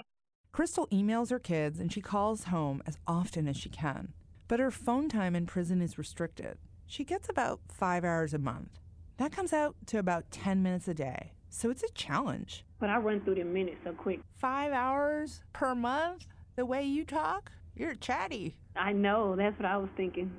Crystal 0.50 0.88
emails 0.90 1.30
her 1.30 1.38
kids 1.38 1.78
and 1.78 1.92
she 1.92 2.00
calls 2.00 2.44
home 2.44 2.82
as 2.86 2.96
often 3.06 3.46
as 3.46 3.58
she 3.58 3.68
can. 3.68 4.14
But 4.48 4.60
her 4.60 4.70
phone 4.70 5.10
time 5.10 5.36
in 5.36 5.44
prison 5.44 5.82
is 5.82 5.98
restricted. 5.98 6.56
She 6.86 7.04
gets 7.04 7.28
about 7.28 7.60
five 7.70 8.02
hours 8.02 8.32
a 8.32 8.38
month. 8.38 8.80
That 9.18 9.32
comes 9.32 9.52
out 9.52 9.76
to 9.86 9.98
about 9.98 10.30
10 10.30 10.62
minutes 10.62 10.88
a 10.88 10.94
day. 10.94 11.32
So 11.54 11.70
it's 11.70 11.84
a 11.84 11.92
challenge. 11.92 12.64
But 12.80 12.90
I 12.90 12.96
run 12.96 13.20
through 13.20 13.36
the 13.36 13.44
minutes 13.44 13.76
so 13.84 13.92
quick. 13.92 14.18
Five 14.34 14.72
hours 14.72 15.40
per 15.52 15.72
month? 15.72 16.26
The 16.56 16.66
way 16.66 16.82
you 16.82 17.04
talk? 17.04 17.52
You're 17.76 17.94
chatty. 17.94 18.56
I 18.74 18.92
know. 18.92 19.36
That's 19.36 19.56
what 19.56 19.66
I 19.66 19.76
was 19.76 19.88
thinking. 19.96 20.32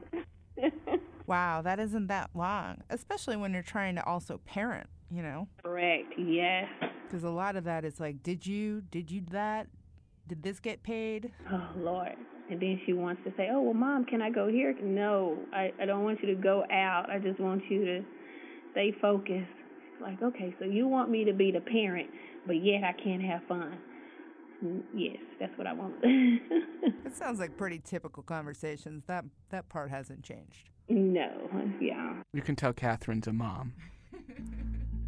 wow, 1.26 1.62
that 1.62 1.80
isn't 1.80 2.08
that 2.08 2.32
long, 2.36 2.82
especially 2.90 3.38
when 3.38 3.54
you're 3.54 3.64
trying 3.64 3.96
to 3.96 4.06
also 4.06 4.42
parent, 4.46 4.90
you 5.10 5.24
know? 5.24 5.48
Correct, 5.64 6.14
yes. 6.18 6.68
Because 7.08 7.24
a 7.24 7.30
lot 7.30 7.56
of 7.56 7.64
that 7.64 7.86
is 7.86 7.98
like, 7.98 8.22
did 8.22 8.46
you, 8.46 8.82
did 8.92 9.10
you 9.10 9.22
that? 9.32 9.68
Did 10.28 10.44
this 10.44 10.60
get 10.60 10.84
paid? 10.84 11.32
Oh, 11.50 11.70
Lord. 11.78 12.16
And 12.52 12.62
then 12.62 12.82
she 12.86 12.92
wants 12.92 13.22
to 13.24 13.32
say, 13.38 13.48
oh, 13.50 13.62
well, 13.62 13.74
mom, 13.74 14.04
can 14.04 14.22
I 14.22 14.32
go 14.32 14.50
here? 14.50 14.76
No, 14.84 15.38
I, 15.54 15.72
I 15.82 15.86
don't 15.86 16.04
want 16.04 16.20
you 16.22 16.36
to 16.36 16.42
go 16.42 16.66
out. 16.70 17.10
I 17.10 17.20
just 17.20 17.40
want 17.40 17.64
you 17.70 17.86
to 17.86 18.02
stay 18.74 18.94
focused. 19.02 19.65
Like, 20.02 20.22
okay, 20.22 20.54
so 20.60 20.66
you 20.66 20.88
want 20.88 21.10
me 21.10 21.24
to 21.26 21.34
be 21.34 21.52
the 21.52 21.62
parent, 21.62 22.10
but 22.46 22.64
yet 22.64 22.84
I 22.84 22.94
can't 22.94 23.24
have 23.24 23.42
fun. 23.48 23.78
Mm, 24.64 24.84
yes, 24.94 25.18
that's 25.40 25.58
what 25.58 25.68
I 25.68 25.74
want. 25.74 25.96
it 26.04 27.16
sounds 27.16 27.40
like 27.40 27.58
pretty 27.58 27.80
typical 27.80 28.24
conversations. 28.24 29.04
That 29.08 29.26
that 29.50 29.68
part 29.70 29.90
hasn't 29.90 30.24
changed. 30.24 30.70
No, 30.88 31.30
yeah. 31.82 32.22
You 32.34 32.42
can 32.42 32.56
tell 32.56 32.74
Catherine's 32.74 33.28
a 33.28 33.34
mom. 33.34 33.74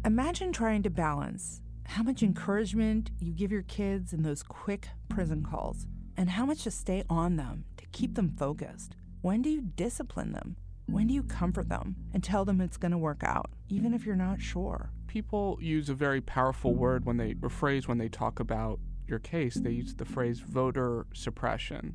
Imagine 0.04 0.52
trying 0.52 0.82
to 0.82 0.90
balance 0.90 1.60
how 1.84 2.02
much 2.02 2.22
encouragement 2.22 3.10
you 3.18 3.32
give 3.32 3.50
your 3.50 3.62
kids 3.62 4.12
in 4.12 4.22
those 4.22 4.42
quick 4.42 4.88
prison 5.08 5.42
calls 5.42 5.86
and 6.16 6.30
how 6.30 6.44
much 6.44 6.64
to 6.64 6.70
stay 6.70 7.04
on 7.08 7.36
them 7.36 7.64
to 7.76 7.86
keep 7.92 8.14
them 8.14 8.34
focused. 8.36 8.96
When 9.22 9.42
do 9.42 9.50
you 9.50 9.62
discipline 9.62 10.32
them? 10.32 10.56
When 10.90 11.06
do 11.06 11.12
you 11.12 11.22
comfort 11.22 11.68
them 11.68 11.96
and 12.14 12.24
tell 12.24 12.46
them 12.46 12.62
it's 12.62 12.78
going 12.78 12.92
to 12.92 12.98
work 12.98 13.22
out, 13.22 13.50
even 13.68 13.92
if 13.92 14.06
you're 14.06 14.16
not 14.16 14.40
sure? 14.40 14.90
People 15.06 15.58
use 15.60 15.90
a 15.90 15.94
very 15.94 16.22
powerful 16.22 16.74
word 16.74 17.04
when 17.04 17.18
they, 17.18 17.34
or 17.42 17.50
phrase 17.50 17.86
when 17.86 17.98
they 17.98 18.08
talk 18.08 18.40
about 18.40 18.80
your 19.06 19.18
case, 19.18 19.56
they 19.56 19.70
use 19.70 19.94
the 19.94 20.06
phrase 20.06 20.40
voter 20.40 21.06
suppression. 21.12 21.94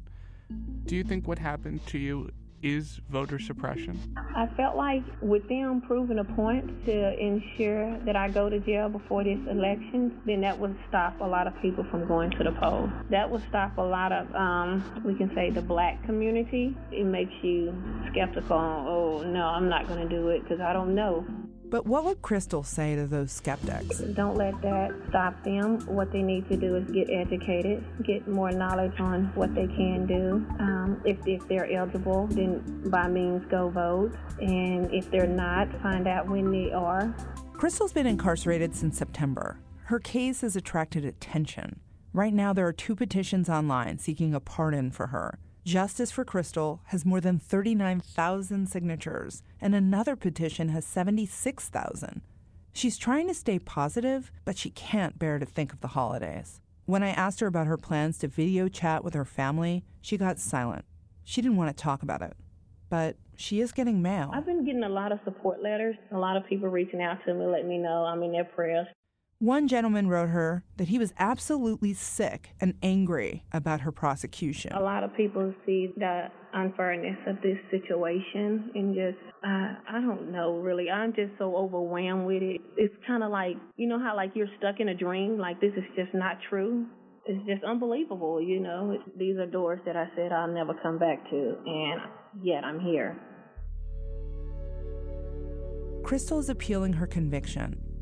Do 0.85 0.95
you 0.95 1.03
think 1.03 1.27
what 1.27 1.39
happened 1.39 1.85
to 1.87 1.97
you 1.97 2.29
is 2.63 3.01
voter 3.09 3.37
suppression? 3.37 3.99
I 4.35 4.47
felt 4.55 4.75
like 4.75 5.03
with 5.21 5.47
them 5.49 5.81
proving 5.85 6.19
a 6.19 6.23
point 6.23 6.85
to 6.85 7.19
ensure 7.19 7.99
that 8.05 8.15
I 8.15 8.29
go 8.29 8.49
to 8.49 8.59
jail 8.59 8.89
before 8.89 9.23
this 9.23 9.39
election, 9.49 10.19
then 10.25 10.41
that 10.41 10.57
would 10.57 10.75
stop 10.87 11.19
a 11.21 11.25
lot 11.25 11.45
of 11.45 11.53
people 11.61 11.85
from 11.91 12.07
going 12.07 12.31
to 12.31 12.43
the 12.43 12.51
polls. 12.53 12.89
That 13.09 13.29
would 13.29 13.43
stop 13.49 13.77
a 13.77 13.81
lot 13.81 14.11
of, 14.11 14.33
um, 14.33 15.03
we 15.05 15.13
can 15.15 15.33
say, 15.35 15.49
the 15.49 15.61
black 15.61 16.03
community. 16.05 16.75
It 16.91 17.05
makes 17.05 17.33
you 17.43 17.75
skeptical. 18.11 18.57
Oh, 18.57 19.23
no, 19.23 19.45
I'm 19.45 19.69
not 19.69 19.87
going 19.87 20.07
to 20.07 20.09
do 20.09 20.29
it 20.29 20.43
because 20.43 20.61
I 20.61 20.73
don't 20.73 20.95
know. 20.95 21.25
But 21.73 21.87
what 21.87 22.05
would 22.05 22.21
Crystal 22.21 22.61
say 22.61 22.95
to 22.95 23.07
those 23.07 23.31
skeptics? 23.31 23.97
Don't 23.97 24.37
let 24.37 24.61
that 24.61 24.91
stop 25.09 25.43
them. 25.43 25.79
What 25.87 26.11
they 26.11 26.21
need 26.21 26.47
to 26.49 26.55
do 26.55 26.75
is 26.75 26.87
get 26.91 27.09
educated, 27.09 27.83
get 28.03 28.27
more 28.27 28.51
knowledge 28.51 28.99
on 28.99 29.31
what 29.33 29.55
they 29.55 29.65
can 29.65 30.05
do. 30.05 30.45
Um, 30.59 31.01
if, 31.03 31.17
if 31.25 31.47
they're 31.47 31.65
eligible, 31.73 32.27
then 32.27 32.61
by 32.91 33.07
means 33.07 33.43
go 33.49 33.69
vote. 33.69 34.13
And 34.39 34.93
if 34.93 35.09
they're 35.09 35.25
not, 35.25 35.67
find 35.81 36.07
out 36.07 36.29
when 36.29 36.51
they 36.51 36.71
are. 36.71 37.11
Crystal's 37.53 37.91
been 37.91 38.05
incarcerated 38.05 38.75
since 38.75 38.99
September. 38.99 39.57
Her 39.85 39.97
case 39.97 40.41
has 40.41 40.55
attracted 40.55 41.03
attention. 41.05 41.79
Right 42.13 42.35
now, 42.35 42.53
there 42.53 42.67
are 42.67 42.73
two 42.73 42.95
petitions 42.95 43.49
online 43.49 43.97
seeking 43.97 44.35
a 44.35 44.39
pardon 44.39 44.91
for 44.91 45.07
her. 45.07 45.39
Justice 45.65 46.11
for 46.11 46.25
Crystal 46.25 46.81
has 46.87 47.05
more 47.05 47.21
than 47.21 47.39
39,000 47.39 48.67
signatures, 48.67 49.43
and 49.61 49.73
another 49.73 50.17
petition 50.17 50.67
has 50.69 50.85
76,000. 50.85 52.21
She's 52.73 52.97
trying 52.97 53.29
to 53.29 53.33
stay 53.33 53.59
positive, 53.59 54.29
but 54.43 54.57
she 54.57 54.71
can't 54.71 55.17
bear 55.17 55.39
to 55.39 55.45
think 55.45 55.71
of 55.71 55.79
the 55.79 55.89
holidays. 55.89 56.59
When 56.85 57.01
I 57.01 57.11
asked 57.11 57.39
her 57.39 57.47
about 57.47 57.67
her 57.67 57.77
plans 57.77 58.17
to 58.17 58.27
video 58.27 58.67
chat 58.67 59.05
with 59.05 59.13
her 59.13 59.23
family, 59.23 59.85
she 60.01 60.17
got 60.17 60.37
silent. 60.37 60.83
She 61.23 61.41
didn't 61.41 61.55
want 61.55 61.75
to 61.75 61.81
talk 61.81 62.03
about 62.03 62.21
it. 62.21 62.35
But 62.89 63.15
she 63.37 63.61
is 63.61 63.71
getting 63.71 64.01
mail. 64.01 64.31
I've 64.33 64.45
been 64.45 64.65
getting 64.65 64.83
a 64.83 64.89
lot 64.89 65.13
of 65.13 65.19
support 65.23 65.63
letters, 65.63 65.95
a 66.11 66.17
lot 66.17 66.35
of 66.35 66.45
people 66.45 66.67
reaching 66.67 67.01
out 67.01 67.19
to 67.25 67.33
me, 67.33 67.45
letting 67.45 67.69
me 67.69 67.77
know 67.77 68.03
I'm 68.03 68.21
in 68.21 68.33
their 68.33 68.43
prayers. 68.43 68.87
One 69.43 69.67
gentleman 69.67 70.07
wrote 70.07 70.29
her 70.29 70.63
that 70.77 70.87
he 70.87 70.97
was 70.97 71.13
absolutely 71.19 71.93
sick 71.93 72.51
and 72.61 72.75
angry 72.81 73.43
about 73.51 73.81
her 73.81 73.91
prosecution. 73.91 74.71
A 74.71 74.79
lot 74.79 75.03
of 75.03 75.13
people 75.17 75.53
see 75.65 75.89
the 75.97 76.27
unfairness 76.53 77.17
of 77.27 77.35
this 77.41 77.57
situation 77.69 78.71
and 78.73 78.95
just, 78.95 79.17
uh, 79.43 79.75
I 79.89 79.99
don't 79.99 80.31
know 80.31 80.59
really. 80.59 80.89
I'm 80.89 81.11
just 81.11 81.33
so 81.37 81.57
overwhelmed 81.57 82.25
with 82.25 82.41
it. 82.41 82.61
It's 82.77 82.95
kind 83.05 83.21
of 83.21 83.31
like, 83.31 83.57
you 83.75 83.89
know 83.89 83.99
how 83.99 84.15
like 84.15 84.31
you're 84.33 84.47
stuck 84.59 84.79
in 84.79 84.87
a 84.87 84.95
dream, 84.95 85.37
like 85.37 85.59
this 85.59 85.73
is 85.75 85.83
just 85.93 86.13
not 86.13 86.37
true. 86.49 86.85
It's 87.25 87.45
just 87.45 87.65
unbelievable, 87.65 88.41
you 88.41 88.61
know. 88.61 88.97
These 89.17 89.35
are 89.39 89.45
doors 89.45 89.81
that 89.85 89.97
I 89.97 90.05
said 90.15 90.31
I'll 90.31 90.47
never 90.47 90.73
come 90.81 90.97
back 90.97 91.29
to, 91.29 91.55
and 91.65 91.99
yet 92.41 92.63
I'm 92.63 92.79
here. 92.79 93.19
Crystal 96.05 96.39
is 96.39 96.47
appealing 96.47 96.93
her 96.93 97.07
conviction 97.07 97.92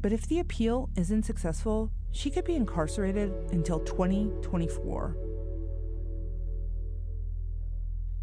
but 0.00 0.12
if 0.12 0.26
the 0.26 0.38
appeal 0.38 0.90
isn't 0.96 1.24
successful, 1.24 1.90
she 2.10 2.30
could 2.30 2.44
be 2.44 2.54
incarcerated 2.54 3.32
until 3.50 3.80
2024. 3.80 5.16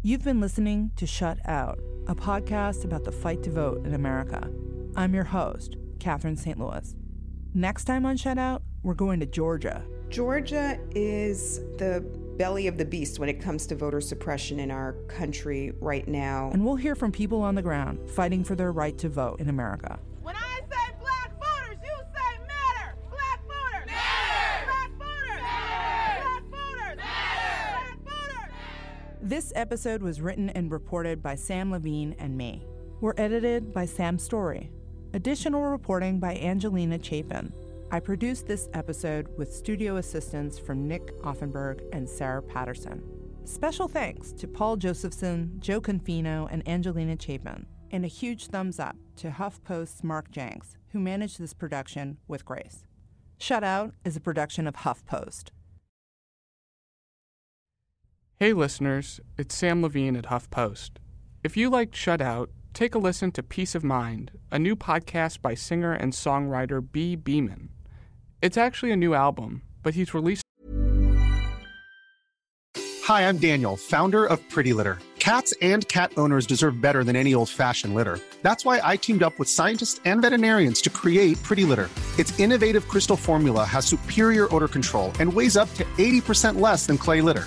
You've 0.02 0.24
been 0.24 0.40
listening 0.40 0.90
to 0.96 1.06
Shut 1.06 1.38
Out, 1.46 1.78
a 2.06 2.14
podcast 2.14 2.84
about 2.84 3.04
the 3.04 3.12
fight 3.12 3.42
to 3.44 3.50
vote 3.50 3.86
in 3.86 3.94
America. 3.94 4.50
I'm 4.96 5.14
your 5.14 5.24
host, 5.24 5.76
Catherine 5.98 6.36
St. 6.36 6.58
Louis. 6.58 6.94
Next 7.54 7.84
time 7.84 8.04
on 8.04 8.16
Shut 8.16 8.36
Out, 8.36 8.62
we're 8.82 8.94
going 8.94 9.20
to 9.20 9.26
Georgia. 9.26 9.82
Georgia 10.10 10.78
is 10.90 11.60
the 11.78 12.04
belly 12.36 12.66
of 12.66 12.76
the 12.76 12.84
beast 12.84 13.18
when 13.18 13.28
it 13.28 13.40
comes 13.40 13.66
to 13.68 13.74
voter 13.74 14.00
suppression 14.00 14.60
in 14.60 14.70
our 14.70 14.92
country 15.08 15.72
right 15.80 16.06
now. 16.06 16.50
And 16.52 16.64
we'll 16.64 16.76
hear 16.76 16.94
from 16.94 17.10
people 17.10 17.42
on 17.42 17.54
the 17.54 17.62
ground 17.62 18.10
fighting 18.10 18.44
for 18.44 18.54
their 18.54 18.72
right 18.72 18.96
to 18.98 19.08
vote 19.08 19.40
in 19.40 19.48
America. 19.48 19.98
This 29.34 29.52
episode 29.56 30.00
was 30.00 30.20
written 30.20 30.48
and 30.50 30.70
reported 30.70 31.20
by 31.20 31.34
Sam 31.34 31.72
Levine 31.72 32.14
and 32.20 32.38
me. 32.38 32.64
were 33.00 33.16
edited 33.18 33.72
by 33.72 33.84
Sam 33.84 34.16
Story. 34.16 34.70
Additional 35.12 35.62
reporting 35.62 36.20
by 36.20 36.36
Angelina 36.36 37.02
Chapin. 37.02 37.52
I 37.90 37.98
produced 37.98 38.46
this 38.46 38.68
episode 38.74 39.26
with 39.36 39.52
studio 39.52 39.96
assistance 39.96 40.56
from 40.56 40.86
Nick 40.86 41.20
Offenberg 41.22 41.80
and 41.92 42.08
Sarah 42.08 42.44
Patterson. 42.44 43.02
Special 43.42 43.88
thanks 43.88 44.30
to 44.34 44.46
Paul 44.46 44.76
Josephson, 44.76 45.56
Joe 45.58 45.80
Confino, 45.80 46.46
and 46.52 46.62
Angelina 46.68 47.16
Chapin, 47.20 47.66
and 47.90 48.04
a 48.04 48.06
huge 48.06 48.46
thumbs 48.46 48.78
up 48.78 48.94
to 49.16 49.30
HuffPost's 49.30 50.04
Mark 50.04 50.30
Jenks, 50.30 50.76
who 50.92 51.00
managed 51.00 51.40
this 51.40 51.54
production 51.54 52.18
with 52.28 52.44
grace. 52.44 52.84
Shutout 53.40 53.94
is 54.04 54.16
a 54.16 54.20
production 54.20 54.68
of 54.68 54.76
HuffPost. 54.76 55.50
Hey 58.40 58.52
listeners, 58.52 59.20
it's 59.38 59.54
Sam 59.54 59.80
Levine 59.80 60.16
at 60.16 60.24
HuffPost. 60.24 60.90
If 61.44 61.56
you 61.56 61.70
liked 61.70 61.94
Shutout, 61.94 62.48
take 62.72 62.96
a 62.96 62.98
listen 62.98 63.30
to 63.30 63.44
Peace 63.44 63.76
of 63.76 63.84
Mind, 63.84 64.32
a 64.50 64.58
new 64.58 64.74
podcast 64.74 65.40
by 65.40 65.54
singer 65.54 65.92
and 65.92 66.12
songwriter 66.12 66.84
B. 66.84 67.14
Beeman. 67.14 67.68
It's 68.42 68.56
actually 68.56 68.90
a 68.90 68.96
new 68.96 69.14
album, 69.14 69.62
but 69.84 69.94
he's 69.94 70.12
released. 70.14 70.42
Hi, 73.04 73.28
I'm 73.28 73.38
Daniel, 73.38 73.76
founder 73.76 74.26
of 74.26 74.40
Pretty 74.50 74.72
Litter. 74.72 74.98
Cats 75.20 75.54
and 75.62 75.86
cat 75.86 76.10
owners 76.16 76.44
deserve 76.44 76.80
better 76.80 77.04
than 77.04 77.14
any 77.14 77.34
old 77.34 77.48
fashioned 77.48 77.94
litter. 77.94 78.18
That's 78.42 78.64
why 78.64 78.80
I 78.82 78.96
teamed 78.96 79.22
up 79.22 79.38
with 79.38 79.48
scientists 79.48 80.00
and 80.04 80.20
veterinarians 80.20 80.82
to 80.82 80.90
create 80.90 81.40
Pretty 81.44 81.64
Litter. 81.64 81.88
Its 82.18 82.36
innovative 82.40 82.88
crystal 82.88 83.16
formula 83.16 83.64
has 83.64 83.86
superior 83.86 84.52
odor 84.52 84.68
control 84.68 85.12
and 85.20 85.32
weighs 85.32 85.56
up 85.56 85.72
to 85.74 85.84
80% 85.98 86.60
less 86.60 86.84
than 86.86 86.98
clay 86.98 87.20
litter. 87.20 87.46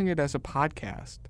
it 0.00 0.20
as 0.20 0.34
a 0.34 0.38
podcast. 0.38 1.20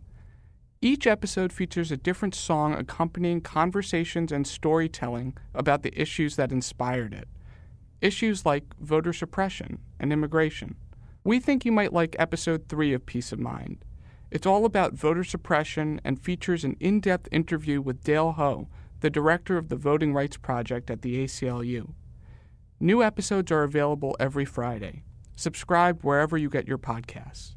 Each 0.83 1.07
episode 1.07 1.52
features 1.52 1.90
a 1.90 1.96
different 1.96 2.35
song 2.35 2.74
accompanying 2.74 3.40
conversations 3.40 4.31
and 4.31 4.46
storytelling 4.46 5.37
about 5.55 5.83
the 5.83 5.98
issues 5.98 6.37
that 6.37 6.52
inspired 6.52 7.14
it. 7.14 7.29
Issues 8.00 8.44
like 8.44 8.64
voter 8.79 9.12
suppression 9.12 9.79
and 9.98 10.12
immigration. 10.12 10.76
We 11.24 11.40
think 11.40 11.64
you 11.64 11.72
might 11.72 11.92
like 11.92 12.14
episode 12.18 12.68
3 12.68 12.92
of 12.92 13.07
Peace 13.07 13.33
of 13.33 13.38
Mind. 13.38 13.85
It's 14.31 14.46
all 14.46 14.64
about 14.64 14.94
voter 14.94 15.24
suppression 15.24 16.00
and 16.05 16.20
features 16.20 16.62
an 16.62 16.76
in 16.79 17.00
depth 17.00 17.29
interview 17.33 17.81
with 17.81 18.05
Dale 18.05 18.33
Ho, 18.33 18.68
the 19.00 19.11
director 19.11 19.57
of 19.57 19.68
the 19.68 19.76
Voting 19.76 20.12
Rights 20.12 20.37
Project 20.37 20.90
at 20.90 21.02
the 21.02 21.24
ACLU. 21.24 21.94
New 22.79 23.02
episodes 23.02 23.50
are 23.50 23.62
available 23.62 24.14
every 24.20 24.44
Friday. 24.44 25.02
Subscribe 25.37 26.02
wherever 26.02 26.37
you 26.37 26.50
get 26.50 26.68
your 26.68 26.79
podcasts. 26.79 27.56